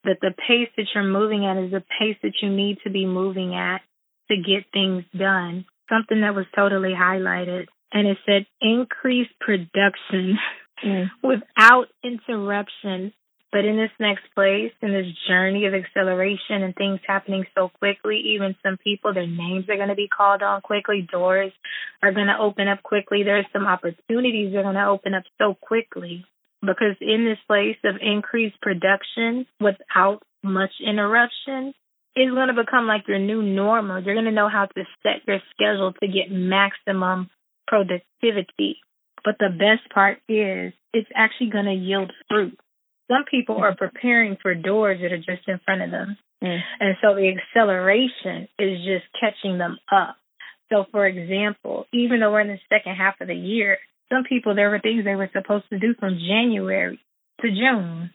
[0.05, 3.07] that the pace that you're moving at is the pace that you need to be
[3.07, 3.81] moving at
[4.31, 5.65] to get things done.
[5.89, 10.37] Something that was totally highlighted and it said increase production
[10.85, 11.11] mm.
[11.23, 13.13] without interruption.
[13.53, 18.35] But in this next place, in this journey of acceleration and things happening so quickly,
[18.35, 21.07] even some people, their names are going to be called on quickly.
[21.09, 21.53] Doors
[22.03, 23.23] are going to open up quickly.
[23.23, 26.27] There's some opportunities that are going to open up so quickly
[26.63, 31.75] because in this place of increased production without much interruption,
[32.17, 34.03] is going to become like your new normal.
[34.03, 37.31] You're going to know how to set your schedule to get maximum
[37.67, 38.79] productivity.
[39.25, 42.59] But the best part is it's actually going to yield fruit.
[43.09, 46.17] Some people are preparing for doors that are just in front of them.
[46.43, 46.61] Mm.
[46.81, 50.17] And so the acceleration is just catching them up.
[50.73, 53.79] So, for example, even though we're in the second half of the year,
[54.11, 56.99] some people, there were things they were supposed to do from January
[57.41, 58.11] to June.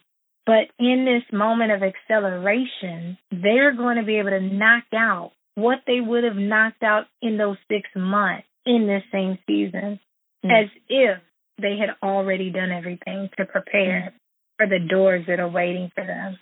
[0.49, 5.83] But in this moment of acceleration, they're going to be able to knock out what
[5.85, 9.99] they would have knocked out in those six months in this same season
[10.43, 10.49] mm.
[10.63, 11.19] as if
[11.61, 14.17] they had already done everything to prepare mm.
[14.57, 16.39] for the doors that are waiting for them.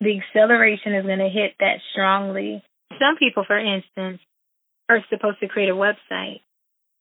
[0.00, 2.62] The acceleration is going to hit that strongly.
[3.00, 4.20] Some people, for instance,
[4.88, 6.38] are supposed to create a website.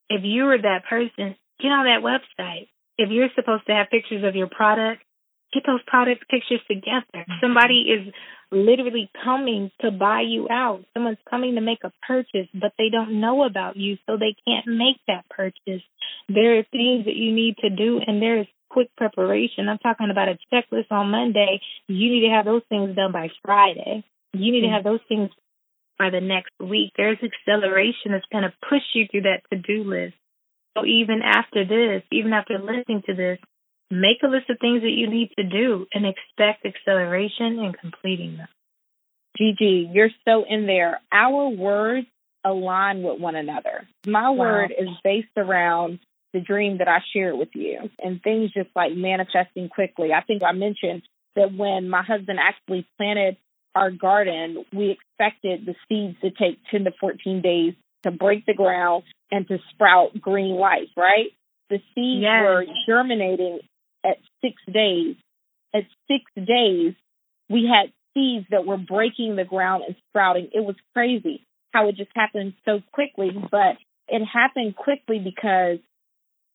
[0.09, 2.69] If you were that person, get on that website.
[2.97, 5.03] If you're supposed to have pictures of your product,
[5.53, 7.03] get those product pictures together.
[7.15, 7.39] Mm-hmm.
[7.41, 8.13] Somebody is
[8.51, 10.83] literally coming to buy you out.
[10.93, 14.67] Someone's coming to make a purchase, but they don't know about you, so they can't
[14.67, 15.83] make that purchase.
[16.29, 19.69] There are things that you need to do, and there is quick preparation.
[19.69, 21.61] I'm talking about a checklist on Monday.
[21.87, 24.03] You need to have those things done by Friday.
[24.33, 25.29] You need to have those things
[25.99, 26.91] by the next week.
[26.97, 30.15] There's acceleration that's going to push you through that to do list.
[30.75, 33.37] So even after this, even after listening to this,
[33.93, 38.37] Make a list of things that you need to do and expect acceleration in completing
[38.37, 38.47] them.
[39.37, 40.99] Gigi, you're so in there.
[41.11, 42.07] Our words
[42.43, 43.87] align with one another.
[44.07, 44.39] My wow.
[44.39, 45.99] word is based around
[46.33, 50.11] the dream that I shared with you and things just like manifesting quickly.
[50.11, 51.03] I think I mentioned
[51.35, 53.37] that when my husband actually planted
[53.75, 58.55] our garden, we expected the seeds to take 10 to 14 days to break the
[58.55, 61.31] ground and to sprout green life, right?
[61.69, 62.41] The seeds yes.
[62.43, 63.59] were germinating
[64.03, 65.15] at six days.
[65.73, 66.93] At six days,
[67.49, 70.49] we had seeds that were breaking the ground and sprouting.
[70.53, 73.77] It was crazy how it just happened so quickly, but
[74.07, 75.79] it happened quickly because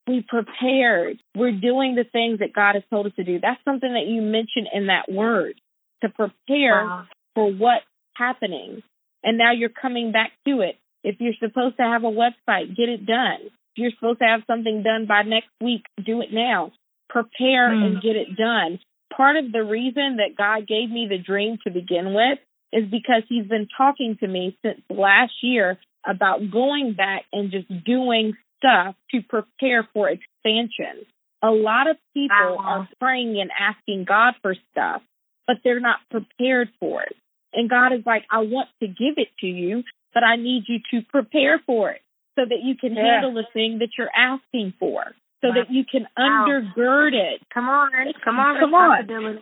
[0.09, 1.19] We prepared.
[1.37, 3.41] We're doing the things that God has told us to do.
[3.41, 5.61] That's something that you mentioned in that word
[6.03, 7.05] to prepare wow.
[7.35, 7.85] for what's
[8.17, 8.83] happening.
[9.23, 10.77] And now you're coming back to it.
[11.05, 13.41] If you're supposed to have a website, get it done.
[13.43, 16.73] If you're supposed to have something done by next week, do it now.
[17.09, 17.85] Prepare mm.
[17.85, 18.79] and get it done.
[19.15, 22.39] Part of the reason that God gave me the dream to begin with
[22.73, 27.69] is because He's been talking to me since last year about going back and just
[27.85, 31.07] doing stuff to prepare for expansion.
[31.43, 32.65] A lot of people wow.
[32.65, 35.03] are praying and asking God for stuff,
[35.47, 37.17] but they're not prepared for it.
[37.53, 40.79] And God is like, I want to give it to you, but I need you
[40.91, 42.03] to prepare for it
[42.39, 43.21] so that you can yeah.
[43.21, 45.05] handle the thing that you're asking for,
[45.41, 45.55] so wow.
[45.55, 46.47] that you can wow.
[46.49, 47.43] undergird it.
[47.53, 47.91] Come on,
[48.25, 49.39] come on, come on,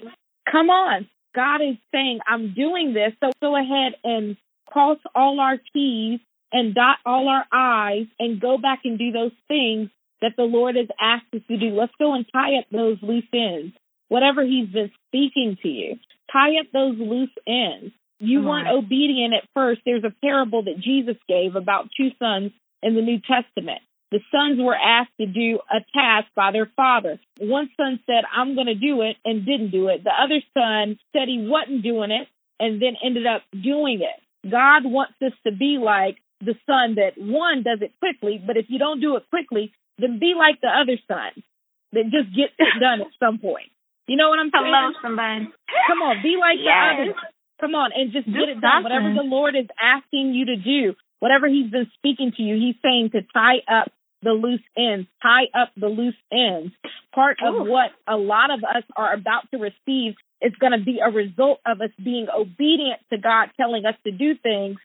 [0.50, 1.08] come on.
[1.34, 4.36] God is saying, I'm doing this, so go ahead and
[4.66, 6.20] cross all our T's
[6.52, 9.90] and dot all our I's and go back and do those things
[10.22, 11.74] that the Lord has asked us to do.
[11.74, 13.74] Let's go and tie up those loose ends.
[14.08, 15.96] Whatever He's been speaking to you,
[16.32, 17.92] tie up those loose ends.
[18.18, 18.84] You Come weren't on.
[18.84, 19.82] obedient at first.
[19.84, 23.82] There's a parable that Jesus gave about two sons in the New Testament.
[24.16, 27.20] The sons were asked to do a task by their father.
[27.36, 30.04] One son said, I'm going to do it, and didn't do it.
[30.04, 32.26] The other son said he wasn't doing it,
[32.58, 34.16] and then ended up doing it.
[34.50, 38.72] God wants us to be like the son that one does it quickly, but if
[38.72, 41.44] you don't do it quickly, then be like the other son
[41.92, 43.68] that just gets it done at some point.
[44.08, 44.64] You know what I'm saying?
[44.64, 45.52] Hello, somebody.
[45.92, 46.72] Come on, be like yes.
[46.72, 47.14] the other.
[47.60, 48.80] Come on, and just, just get it done.
[48.80, 52.80] Whatever the Lord is asking you to do, whatever He's been speaking to you, He's
[52.80, 53.92] saying to tie up
[54.22, 56.72] the loose ends, tie up the loose ends.
[57.14, 57.64] Part of oh.
[57.64, 61.60] what a lot of us are about to receive is going to be a result
[61.66, 64.76] of us being obedient to God telling us to do things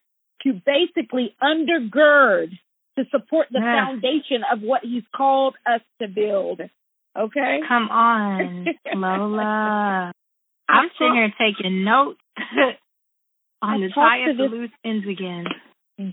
[0.44, 2.52] to basically undergird
[2.98, 3.86] to support the yeah.
[3.86, 6.62] foundation of what He's called us to build.
[7.18, 7.60] Okay?
[7.68, 8.66] Come on,
[8.96, 10.12] Lola.
[10.70, 12.20] I'm sitting here taking notes
[13.62, 15.46] on I the tie up the loose ends again.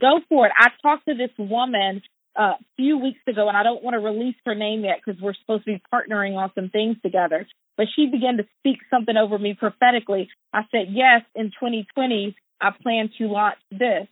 [0.01, 0.53] Go for it.
[0.59, 2.03] I talked to this woman
[2.39, 5.35] a few weeks ago, and I don't want to release her name yet because we're
[5.35, 7.47] supposed to be partnering on some things together.
[7.77, 10.29] But she began to speak something over me prophetically.
[10.53, 14.07] I said, Yes, in 2020, I plan to launch this.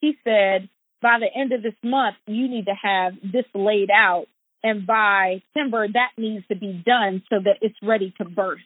[0.00, 0.68] He said,
[1.02, 4.26] By the end of this month, you need to have this laid out.
[4.62, 8.64] And by September, that needs to be done so that it's ready to burst.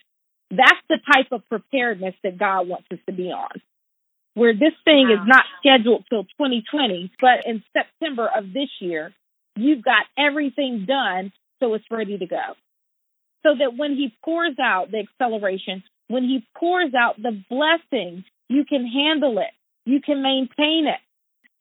[0.51, 3.61] That's the type of preparedness that God wants us to be on
[4.35, 5.15] where this thing wow.
[5.15, 9.13] is not scheduled till 2020, but in September of this year,
[9.57, 12.55] you've got everything done so it's ready to go.
[13.43, 18.65] So that when he pours out the acceleration, when he pours out the blessing, you
[18.65, 19.53] can handle it.
[19.85, 21.01] You can maintain it.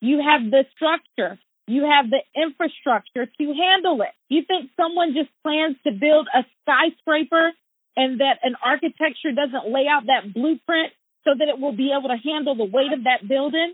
[0.01, 1.39] You have the structure.
[1.67, 4.09] You have the infrastructure to handle it.
[4.27, 7.51] You think someone just plans to build a skyscraper
[7.95, 10.93] and that an architecture doesn't lay out that blueprint
[11.23, 13.73] so that it will be able to handle the weight of that building?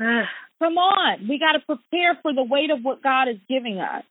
[0.00, 0.28] Ah.
[0.62, 1.28] Come on.
[1.28, 4.04] We got to prepare for the weight of what God is giving us.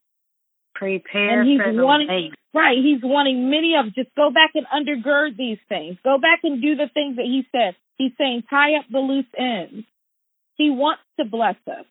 [0.76, 2.34] Prepare and he's for the weight.
[2.54, 2.78] Right.
[2.78, 3.94] He's wanting many of us.
[3.96, 5.98] just go back and undergird these things.
[6.04, 7.76] Go back and do the things that he said.
[7.98, 9.86] He's saying tie up the loose ends.
[10.56, 11.86] He wants to bless us.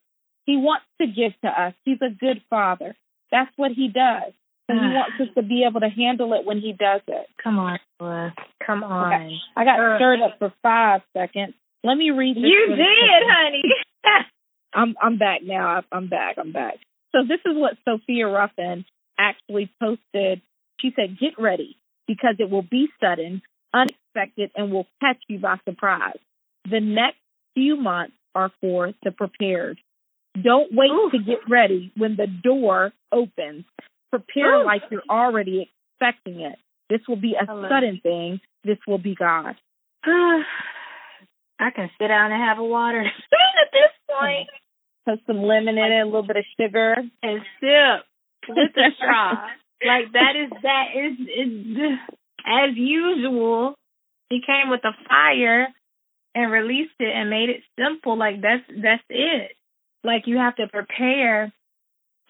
[0.45, 1.75] He wants to give to us.
[1.85, 2.95] He's a good father.
[3.31, 4.33] That's what he does.
[4.69, 7.27] He wants us to be able to handle it when he does it.
[7.43, 7.79] Come on,
[8.67, 9.13] Come on.
[9.13, 9.37] Okay.
[9.57, 11.55] I got uh, stirred up for five seconds.
[11.83, 12.45] Let me read this.
[12.45, 13.63] You did, honey.
[14.75, 15.83] I'm I'm back now.
[15.93, 16.37] I'm back.
[16.39, 16.77] I'm back.
[17.13, 18.85] So this is what Sophia Ruffin
[19.19, 20.41] actually posted.
[20.81, 21.77] She said, "Get ready
[22.09, 23.43] because it will be sudden,
[23.73, 26.19] unexpected, and will catch you by surprise.
[26.69, 27.19] The next
[27.55, 29.79] few months are for the prepared.
[30.43, 31.11] Don't wait Ooh.
[31.13, 33.65] to get ready when the door opens.
[34.15, 34.65] Prepare Ooh.
[34.65, 36.57] like you're already expecting it.
[36.89, 38.39] This will be a sudden thing.
[38.63, 39.57] This will be God.
[40.07, 44.49] I can sit down and have a water at this point.
[45.05, 46.95] Put some lemon in it, a little bit of sugar,
[47.25, 48.07] and sip
[48.49, 49.49] with a straw.
[49.85, 51.99] like that is that is is
[52.47, 53.75] as usual.
[54.31, 55.67] He came with a fire
[56.37, 58.17] and released it and made it simple.
[58.17, 59.57] Like that's that's it.
[60.05, 61.53] Like you have to prepare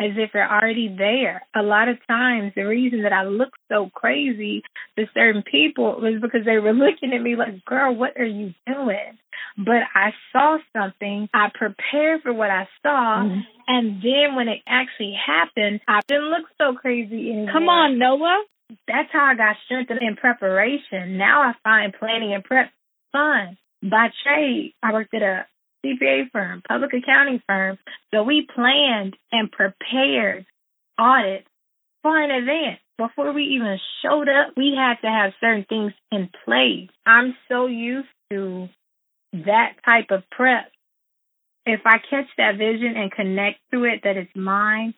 [0.01, 1.47] as if you're already there.
[1.55, 4.63] A lot of times, the reason that I look so crazy
[4.99, 8.55] to certain people was because they were looking at me like, girl, what are you
[8.67, 9.19] doing?
[9.57, 11.29] But I saw something.
[11.33, 13.23] I prepared for what I saw.
[13.23, 13.41] Mm-hmm.
[13.69, 17.53] And then when it actually happened, I didn't look so crazy anymore.
[17.53, 18.45] Come on, Noah.
[18.89, 21.19] That's how I got strengthened in preparation.
[21.19, 22.71] Now I find planning and prep
[23.13, 23.57] fun.
[23.83, 25.47] By trade, I worked at a
[25.85, 27.79] CPA firm, public accounting firm.
[28.13, 30.47] So we planned and prepared
[30.99, 31.47] audits
[32.03, 32.81] far in advance.
[32.97, 36.89] Before we even showed up, we had to have certain things in place.
[37.05, 38.69] I'm so used to
[39.33, 40.71] that type of prep.
[41.67, 44.95] If I catch that vision and connect to it that it's mine,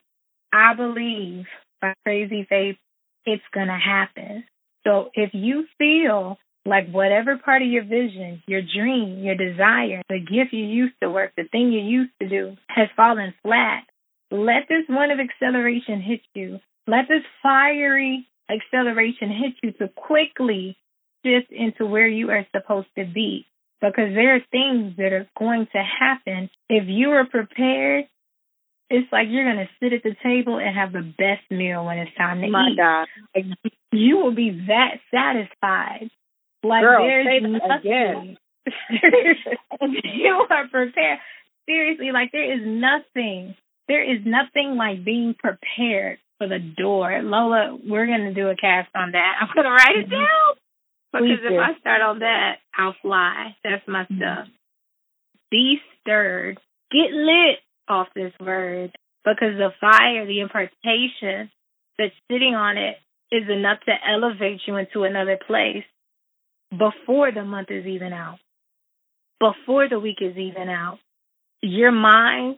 [0.52, 1.46] I believe
[1.80, 2.76] by crazy faith,
[3.24, 4.44] it's going to happen.
[4.86, 10.18] So if you feel like whatever part of your vision, your dream, your desire, the
[10.18, 13.84] gift you used to work, the thing you used to do has fallen flat,
[14.30, 16.58] let this one of acceleration hit you.
[16.86, 20.76] Let this fiery acceleration hit you to quickly
[21.24, 23.46] shift into where you are supposed to be.
[23.80, 26.48] Because there are things that are going to happen.
[26.68, 28.06] If you are prepared,
[28.88, 31.98] it's like you're going to sit at the table and have the best meal when
[31.98, 32.78] it's time to My eat.
[32.78, 33.06] God.
[33.92, 36.10] You will be that satisfied.
[36.66, 38.36] Like Girl, there's nothing.
[39.80, 41.18] you are prepared.
[41.66, 43.54] Seriously, like there is nothing.
[43.88, 47.20] There is nothing like being prepared for the door.
[47.22, 49.34] Lola, we're gonna do a cast on that.
[49.40, 50.54] I'm gonna write it down.
[51.12, 51.58] Because if.
[51.58, 53.56] I start on that, I'll fly.
[53.62, 54.48] That's my stuff.
[55.50, 56.58] Be stirred.
[56.90, 57.58] Get lit
[57.88, 58.96] off this word.
[59.24, 61.50] Because the fire, the impartation
[61.98, 62.96] that's sitting on it
[63.32, 65.84] is enough to elevate you into another place
[66.70, 68.38] before the month is even out.
[69.38, 70.98] Before the week is even out.
[71.62, 72.56] Your mind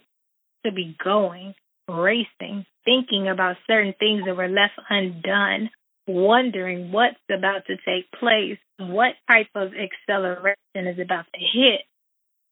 [0.64, 1.54] to be going,
[1.88, 5.70] racing, thinking about certain things that were left undone,
[6.06, 11.82] wondering what's about to take place, what type of acceleration is about to hit.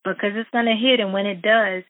[0.04, 1.82] Because it's going to hit, and when it does,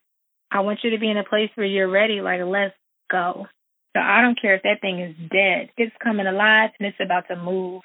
[0.51, 2.73] I want you to be in a place where you're ready, like, let's
[3.11, 3.47] go.
[3.95, 5.69] So I don't care if that thing is dead.
[5.77, 7.81] It's coming alive and it's about to move.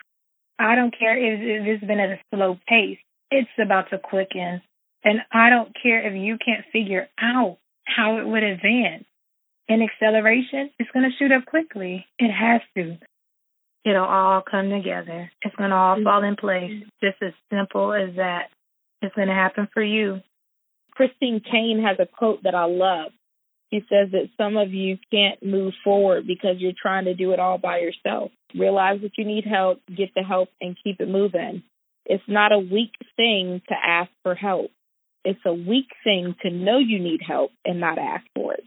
[0.58, 2.98] I don't care if, if it's been at a slow pace.
[3.30, 4.62] It's about to quicken.
[5.04, 9.04] And I don't care if you can't figure out how it would advance.
[9.68, 12.06] In acceleration, it's going to shoot up quickly.
[12.18, 12.98] It has to.
[13.84, 15.30] It'll all come together.
[15.42, 16.04] It's going to all mm-hmm.
[16.04, 16.82] fall in place.
[17.02, 18.50] Just as simple as that.
[19.00, 20.20] It's going to happen for you.
[20.92, 23.12] Christine Kane has a quote that I love.
[23.72, 27.40] She says that some of you can't move forward because you're trying to do it
[27.40, 28.30] all by yourself.
[28.54, 31.62] Realize that you need help, get the help, and keep it moving.
[32.04, 34.70] It's not a weak thing to ask for help.
[35.24, 38.64] It's a weak thing to know you need help and not ask for it.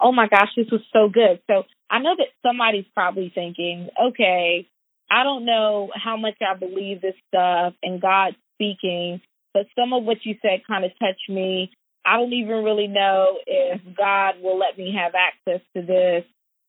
[0.00, 1.40] Oh my gosh, this was so good.
[1.50, 4.66] So I know that somebody's probably thinking, okay,
[5.10, 9.20] I don't know how much I believe this stuff and God's speaking,
[9.52, 11.70] but some of what you said kind of touched me.
[12.08, 16.24] I don't even really know if God will let me have access to this.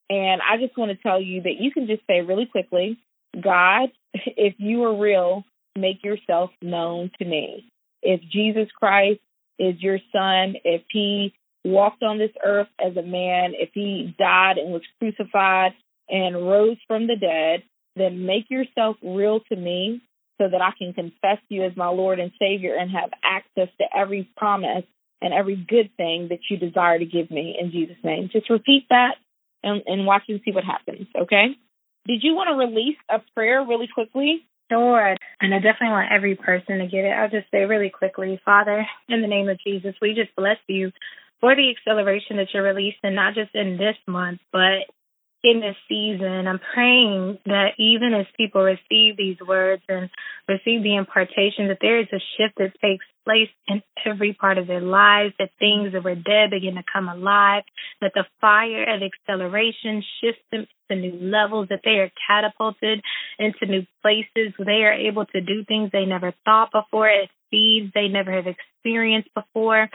[0.10, 3.00] And I just want to tell you that you can just say really quickly,
[3.42, 5.46] God, if you are real,
[5.78, 7.72] make yourself known to me.
[8.02, 9.22] If Jesus Christ
[9.58, 11.34] is your son, if he
[11.64, 15.74] walked on this earth as a man, if he died and was crucified
[16.10, 17.64] and rose from the dead,
[17.96, 20.02] then make yourself real to me
[20.42, 23.86] so that I can confess you as my Lord and Savior and have access to
[23.96, 24.86] every promise
[25.22, 28.30] and every good thing that you desire to give me in Jesus' name.
[28.32, 29.16] Just repeat that
[29.64, 31.48] and, and watch and see what happens, okay?
[32.08, 34.46] Did you want to release a prayer really quickly?
[34.72, 35.16] Sure.
[35.42, 37.10] And I definitely want every person to get it.
[37.10, 40.92] I'll just say really quickly, Father, in the name of Jesus, we just bless you
[41.42, 44.86] for the acceleration that you're releasing, not just in this month, but
[45.44, 46.48] in this season.
[46.48, 50.10] I'm praying that even as people receive these words and
[50.48, 54.68] receive the impartation, that there is a shift that takes place in every part of
[54.68, 57.64] their lives, that things that were dead begin to come alive,
[58.02, 63.02] that the fire of acceleration shifts them to new levels, that they are catapulted
[63.38, 67.92] into new places, they are able to do things they never thought before at speeds
[67.94, 69.90] they never have experienced before.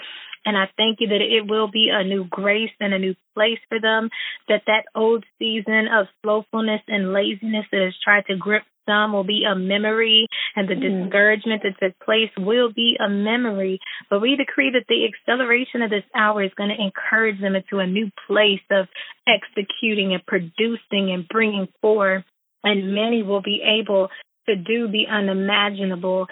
[0.46, 3.60] And I thank you that it will be a new grace and a new place
[3.68, 4.10] for them,
[4.48, 9.24] that that old season of slowfulness and laziness that has tried to grip some will
[9.24, 10.26] be a memory
[10.56, 11.04] and the Mm.
[11.04, 13.78] discouragement that took place will be a memory.
[14.10, 17.78] But we decree that the acceleration of this hour is going to encourage them into
[17.78, 18.88] a new place of
[19.26, 22.24] executing and producing and bringing forth.
[22.62, 24.10] And many will be able
[24.46, 26.28] to do the unimaginable.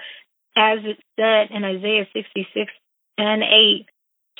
[0.55, 2.71] As it said in Isaiah 66
[3.17, 3.85] and 8,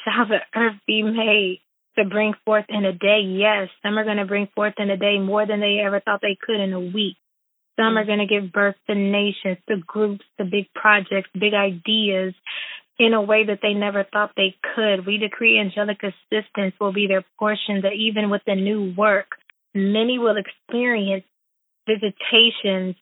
[0.03, 1.61] shall the earth be made
[1.97, 3.21] to bring forth in a day?
[3.21, 6.21] Yes, some are going to bring forth in a day more than they ever thought
[6.21, 7.17] they could in a week.
[7.75, 7.97] Some mm-hmm.
[7.97, 12.33] are going to give birth to nations, to groups, to big projects, big ideas
[12.99, 15.05] in a way that they never thought they could.
[15.05, 19.27] We decree angelic assistance will be their portion, that even with the new work,
[19.73, 21.25] many will experience
[21.87, 22.95] visitations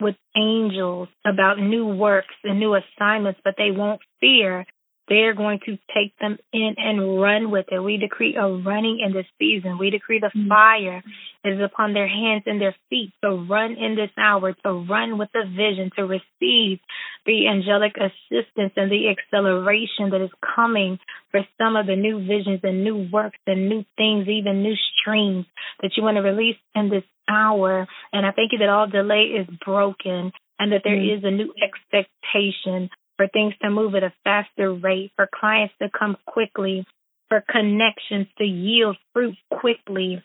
[0.00, 4.66] with angels about new works and new assignments, but they won't fear
[5.08, 7.78] they're going to take them in and run with it.
[7.78, 9.78] We decree a running in this season.
[9.78, 10.48] We decree the mm-hmm.
[10.48, 11.02] fire
[11.44, 15.28] is upon their hands and their feet to run in this hour, to run with
[15.32, 16.80] the vision, to receive
[17.24, 20.98] the angelic assistance and the acceleration that is coming
[21.30, 25.46] for some of the new visions and new works and new things, even new streams
[25.82, 27.86] that you want to release in this hour.
[28.12, 31.18] And I thank you that all delay is broken and that there mm-hmm.
[31.18, 35.88] is a new expectation for things to move at a faster rate, for clients to
[35.96, 36.86] come quickly,
[37.28, 40.22] for connections to yield fruit quickly,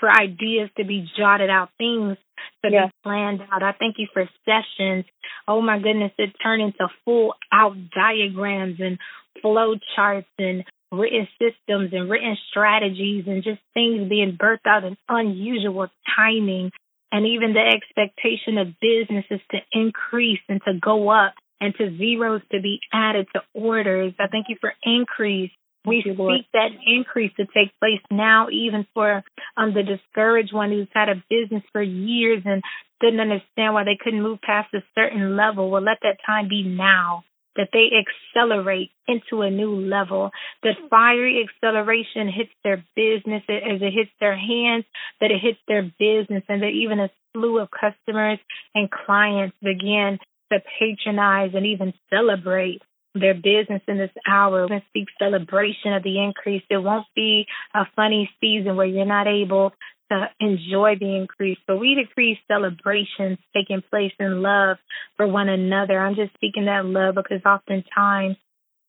[0.00, 2.16] for ideas to be jotted out, things
[2.64, 2.86] to yeah.
[2.86, 3.62] be planned out.
[3.62, 5.04] I thank you for sessions.
[5.48, 8.98] Oh my goodness, it turned into full out diagrams and
[9.40, 14.96] flow charts and written systems and written strategies and just things being birthed out in
[15.08, 16.70] unusual timing
[17.12, 22.42] and even the expectation of businesses to increase and to go up and to zeros
[22.52, 24.12] to be added to orders.
[24.18, 25.50] I thank you for increase.
[25.86, 29.22] We you, speak that increase to take place now, even for
[29.56, 32.62] um, the discouraged one who's had a business for years and
[33.00, 35.70] didn't understand why they couldn't move past a certain level.
[35.70, 37.24] Well, let that time be now
[37.56, 40.30] that they accelerate into a new level,
[40.62, 44.84] that fiery acceleration hits their business as it hits their hands,
[45.20, 48.38] that it hits their business, and that even a slew of customers
[48.74, 50.18] and clients begin
[50.52, 52.82] to patronize and even celebrate
[53.14, 56.62] their business in this hour and speak celebration of the increase.
[56.68, 59.72] It won't be a funny season where you're not able
[60.10, 64.76] to enjoy the increase, but we decree celebrations taking place in love
[65.16, 65.98] for one another.
[65.98, 68.36] I'm just speaking that love because oftentimes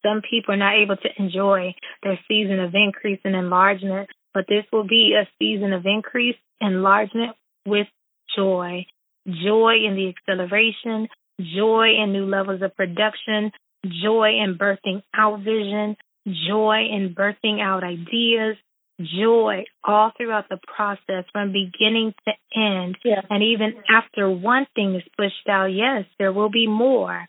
[0.04, 4.66] some people are not able to enjoy their season of increase and enlargement, but this
[4.72, 7.36] will be a season of increase, enlargement
[7.66, 7.88] with
[8.36, 8.86] joy.
[9.26, 13.52] Joy in the acceleration, joy in new levels of production,
[13.86, 18.58] joy in birthing out vision, joy in birthing out ideas,
[19.00, 22.98] joy all throughout the process from beginning to end.
[23.06, 23.22] Yeah.
[23.30, 27.28] And even after one thing is pushed out, yes, there will be more.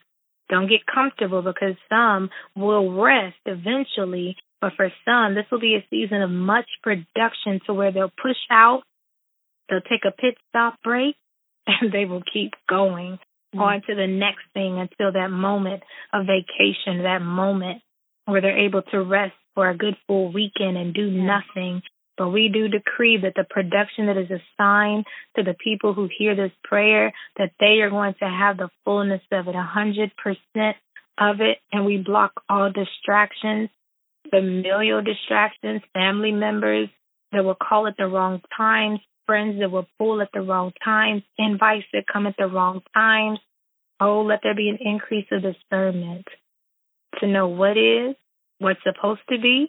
[0.49, 4.37] Don't get comfortable because some will rest eventually.
[4.61, 8.37] But for some, this will be a season of much production to where they'll push
[8.51, 8.83] out,
[9.69, 11.15] they'll take a pit stop break,
[11.67, 13.19] and they will keep going
[13.59, 13.63] mm-hmm.
[13.63, 15.83] on to the next thing until that moment
[16.13, 17.83] of vacation, that moment
[18.27, 21.83] where they're able to rest for a good full weekend and do nothing.
[22.17, 25.05] But we do decree that the production that is assigned
[25.37, 29.23] to the people who hear this prayer, that they are going to have the fullness
[29.31, 30.77] of it, a hundred percent
[31.17, 31.59] of it.
[31.73, 33.71] And we block all distractions,
[34.31, 36.89] familial distractions, family members
[37.33, 41.23] that will call at the wrong times, friends that will pull at the wrong times,
[41.37, 43.39] invites that come at the wrong times.
[44.01, 46.27] Oh, let there be an increase of discernment
[47.21, 48.15] to know what is,
[48.59, 49.69] what's supposed to be,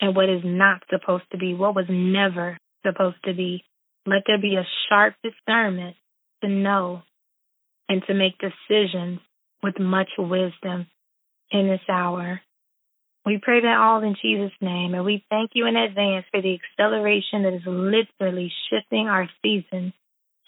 [0.00, 3.64] and what is not supposed to be, what was never supposed to be.
[4.04, 5.96] Let there be a sharp discernment
[6.42, 7.02] to know
[7.88, 9.20] and to make decisions
[9.62, 10.86] with much wisdom
[11.50, 12.40] in this hour.
[13.24, 16.58] We pray that all in Jesus' name, and we thank you in advance for the
[16.58, 19.92] acceleration that is literally shifting our season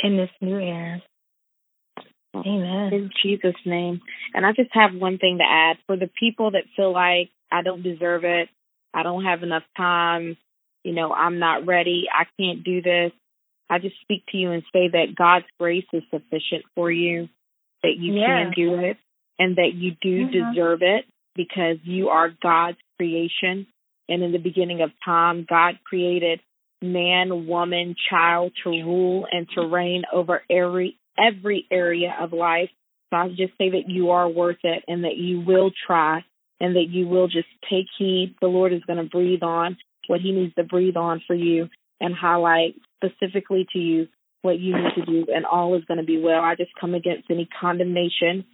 [0.01, 1.01] in this new era.
[2.35, 2.93] Amen.
[2.93, 4.01] In Jesus' name.
[4.35, 7.63] And I just have one thing to add for the people that feel like I
[7.63, 8.49] don't deserve it,
[8.93, 10.37] I don't have enough time,
[10.83, 13.13] you know, I'm not ready, I can't do this.
[13.71, 17.29] I just speak to you and say that God's grace is sufficient for you,
[17.83, 18.45] that you yeah.
[18.45, 18.99] can do it,
[19.39, 20.53] and that you do mm-hmm.
[20.53, 23.67] deserve it because you are God's creation.
[24.09, 26.41] And in the beginning of time, God created
[26.83, 32.71] man, woman, child to rule and to reign over every every area of life.
[33.11, 36.25] So I just say that you are worth it and that you will try
[36.61, 38.35] and that you will just take heed.
[38.41, 41.69] The Lord is going to breathe on what He needs to breathe on for you
[42.01, 44.09] and highlight specifically to you
[44.43, 46.41] what you need to do, and all is going to be well.
[46.43, 48.45] I just come against any condemnation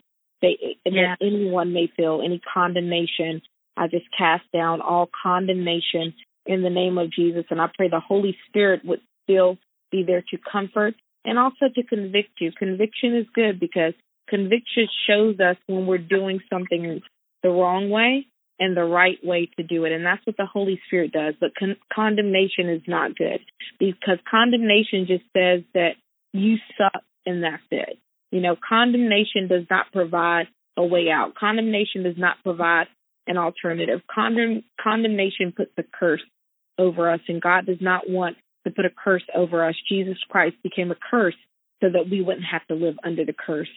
[0.40, 0.54] that,
[0.86, 1.16] yeah.
[1.18, 3.42] that anyone may feel, any condemnation.
[3.76, 6.14] I just cast down all condemnation
[6.46, 9.58] in the name of Jesus, and I pray the Holy Spirit would still
[9.90, 10.94] be there to comfort
[11.24, 12.52] and also to convict you.
[12.52, 13.94] Conviction is good because
[14.28, 17.00] conviction shows us when we're doing something
[17.42, 18.26] the wrong way
[18.58, 19.92] and the right way to do it.
[19.92, 21.34] And that's what the Holy Spirit does.
[21.40, 23.40] But con- condemnation is not good
[23.78, 25.92] because condemnation just says that
[26.32, 27.98] you suck and that's it.
[28.30, 30.46] You know, condemnation does not provide
[30.76, 31.34] a way out.
[31.34, 32.86] Condemnation does not provide
[33.26, 34.00] an alternative.
[34.12, 36.22] Condemn- condemnation puts a curse
[36.78, 38.36] over us, and God does not want
[38.66, 39.74] to put a curse over us.
[39.88, 41.36] Jesus Christ became a curse
[41.82, 43.68] so that we wouldn't have to live under the curse.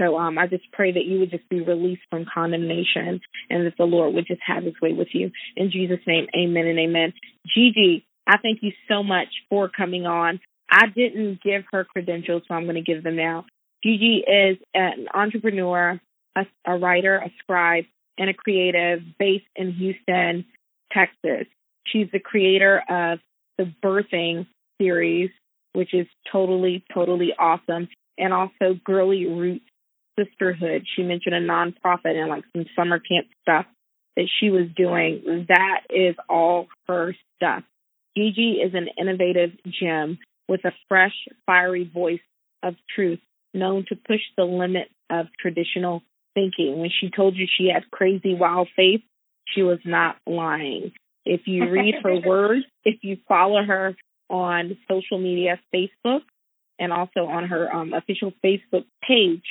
[0.00, 3.20] So um, I just pray that you would just be released from condemnation
[3.50, 5.32] and that the Lord would just have his way with you.
[5.56, 7.12] In Jesus' name, amen and amen.
[7.52, 10.40] Gigi, I thank you so much for coming on.
[10.70, 13.46] I didn't give her credentials, so I'm going to give them now.
[13.82, 16.00] Gigi is an entrepreneur,
[16.36, 17.84] a, a writer, a scribe,
[18.18, 20.44] and a creative based in Houston,
[20.92, 21.46] Texas.
[21.86, 23.18] She's the creator of
[23.58, 24.46] the Birthing
[24.80, 25.30] series,
[25.72, 29.64] which is totally, totally awesome, and also Girly Roots
[30.18, 30.84] Sisterhood.
[30.96, 33.66] She mentioned a nonprofit and like some summer camp stuff
[34.16, 35.46] that she was doing.
[35.48, 37.62] That is all her stuff.
[38.16, 39.50] Gigi is an innovative
[39.80, 41.14] gem with a fresh,
[41.46, 42.20] fiery voice
[42.62, 43.20] of truth,
[43.54, 46.02] known to push the limits of traditional
[46.34, 46.80] thinking.
[46.80, 49.02] When she told you she had crazy, wild faith,
[49.46, 50.92] she was not lying.
[51.28, 53.96] If you read her words, if you follow her
[54.30, 56.20] on social media, Facebook,
[56.78, 59.44] and also on her um, official Facebook page,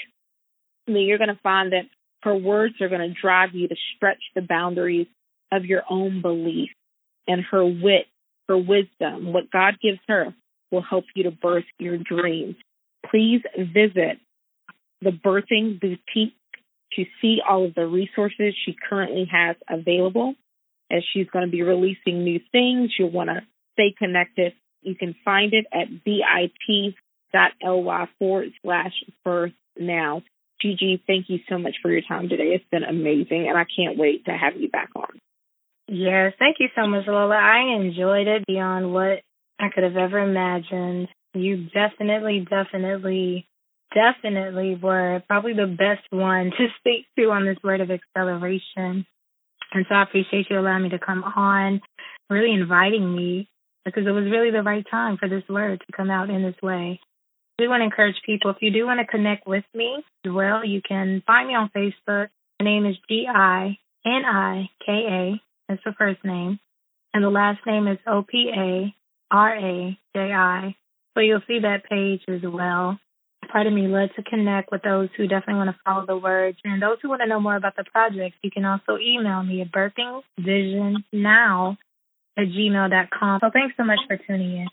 [0.86, 1.86] then you're going to find that
[2.24, 5.08] her words are going to drive you to stretch the boundaries
[5.52, 6.70] of your own belief
[7.28, 8.06] and her wit,
[8.48, 10.34] her wisdom, what God gives her
[10.72, 12.56] will help you to birth your dreams.
[13.10, 14.20] Please visit
[15.02, 16.34] the Birthing Boutique
[16.94, 20.36] to see all of the resources she currently has available.
[20.92, 23.42] As she's going to be releasing new things, you'll want to
[23.74, 24.54] stay connected.
[24.82, 26.50] You can find it at bit.ly
[28.20, 30.24] forward slash birth now.
[30.62, 32.56] Gigi, thank you so much for your time today.
[32.56, 35.20] It's been amazing, and I can't wait to have you back on.
[35.88, 37.36] Yes, thank you so much, Lola.
[37.36, 39.22] I enjoyed it beyond what
[39.60, 41.08] I could have ever imagined.
[41.34, 43.48] You definitely, definitely,
[43.94, 49.06] definitely were probably the best one to speak to on this word of acceleration.
[49.74, 51.82] And so I appreciate you allowing me to come on,
[52.30, 53.50] really inviting me
[53.86, 56.62] because it was really the right time for this word to come out in this
[56.62, 57.00] way.
[57.60, 60.32] I do want to encourage people, if you do want to connect with me as
[60.32, 62.30] well, you can find me on Facebook.
[62.60, 63.72] My name is G-I-N-I-K-A.
[65.68, 66.60] That's the first name.
[67.14, 68.94] And the last name is O-P-A-R-A-J-I.
[71.14, 73.00] So you'll see that page as well.
[73.52, 76.58] Part of me led to connect with those who definitely want to follow the words.
[76.64, 79.62] And those who want to know more about the project, you can also email me
[79.62, 81.78] at birthingvisionnow
[82.38, 83.40] at gmail.com.
[83.42, 84.68] So thanks so much for tuning in.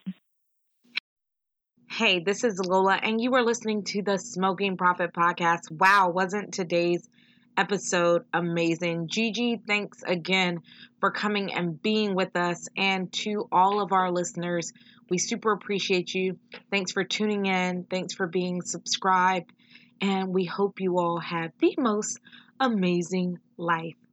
[1.90, 5.70] Hey, this is Lola, and you are listening to the Smoking Prophet podcast.
[5.70, 7.08] Wow, wasn't today's
[7.56, 9.08] episode amazing?
[9.08, 10.60] Gigi, thanks again
[10.98, 12.68] for coming and being with us.
[12.76, 14.72] And to all of our listeners,
[15.10, 16.38] we super appreciate you.
[16.70, 17.84] Thanks for tuning in.
[17.84, 19.52] Thanks for being subscribed.
[20.00, 22.18] And we hope you all have the most
[22.60, 24.03] amazing life.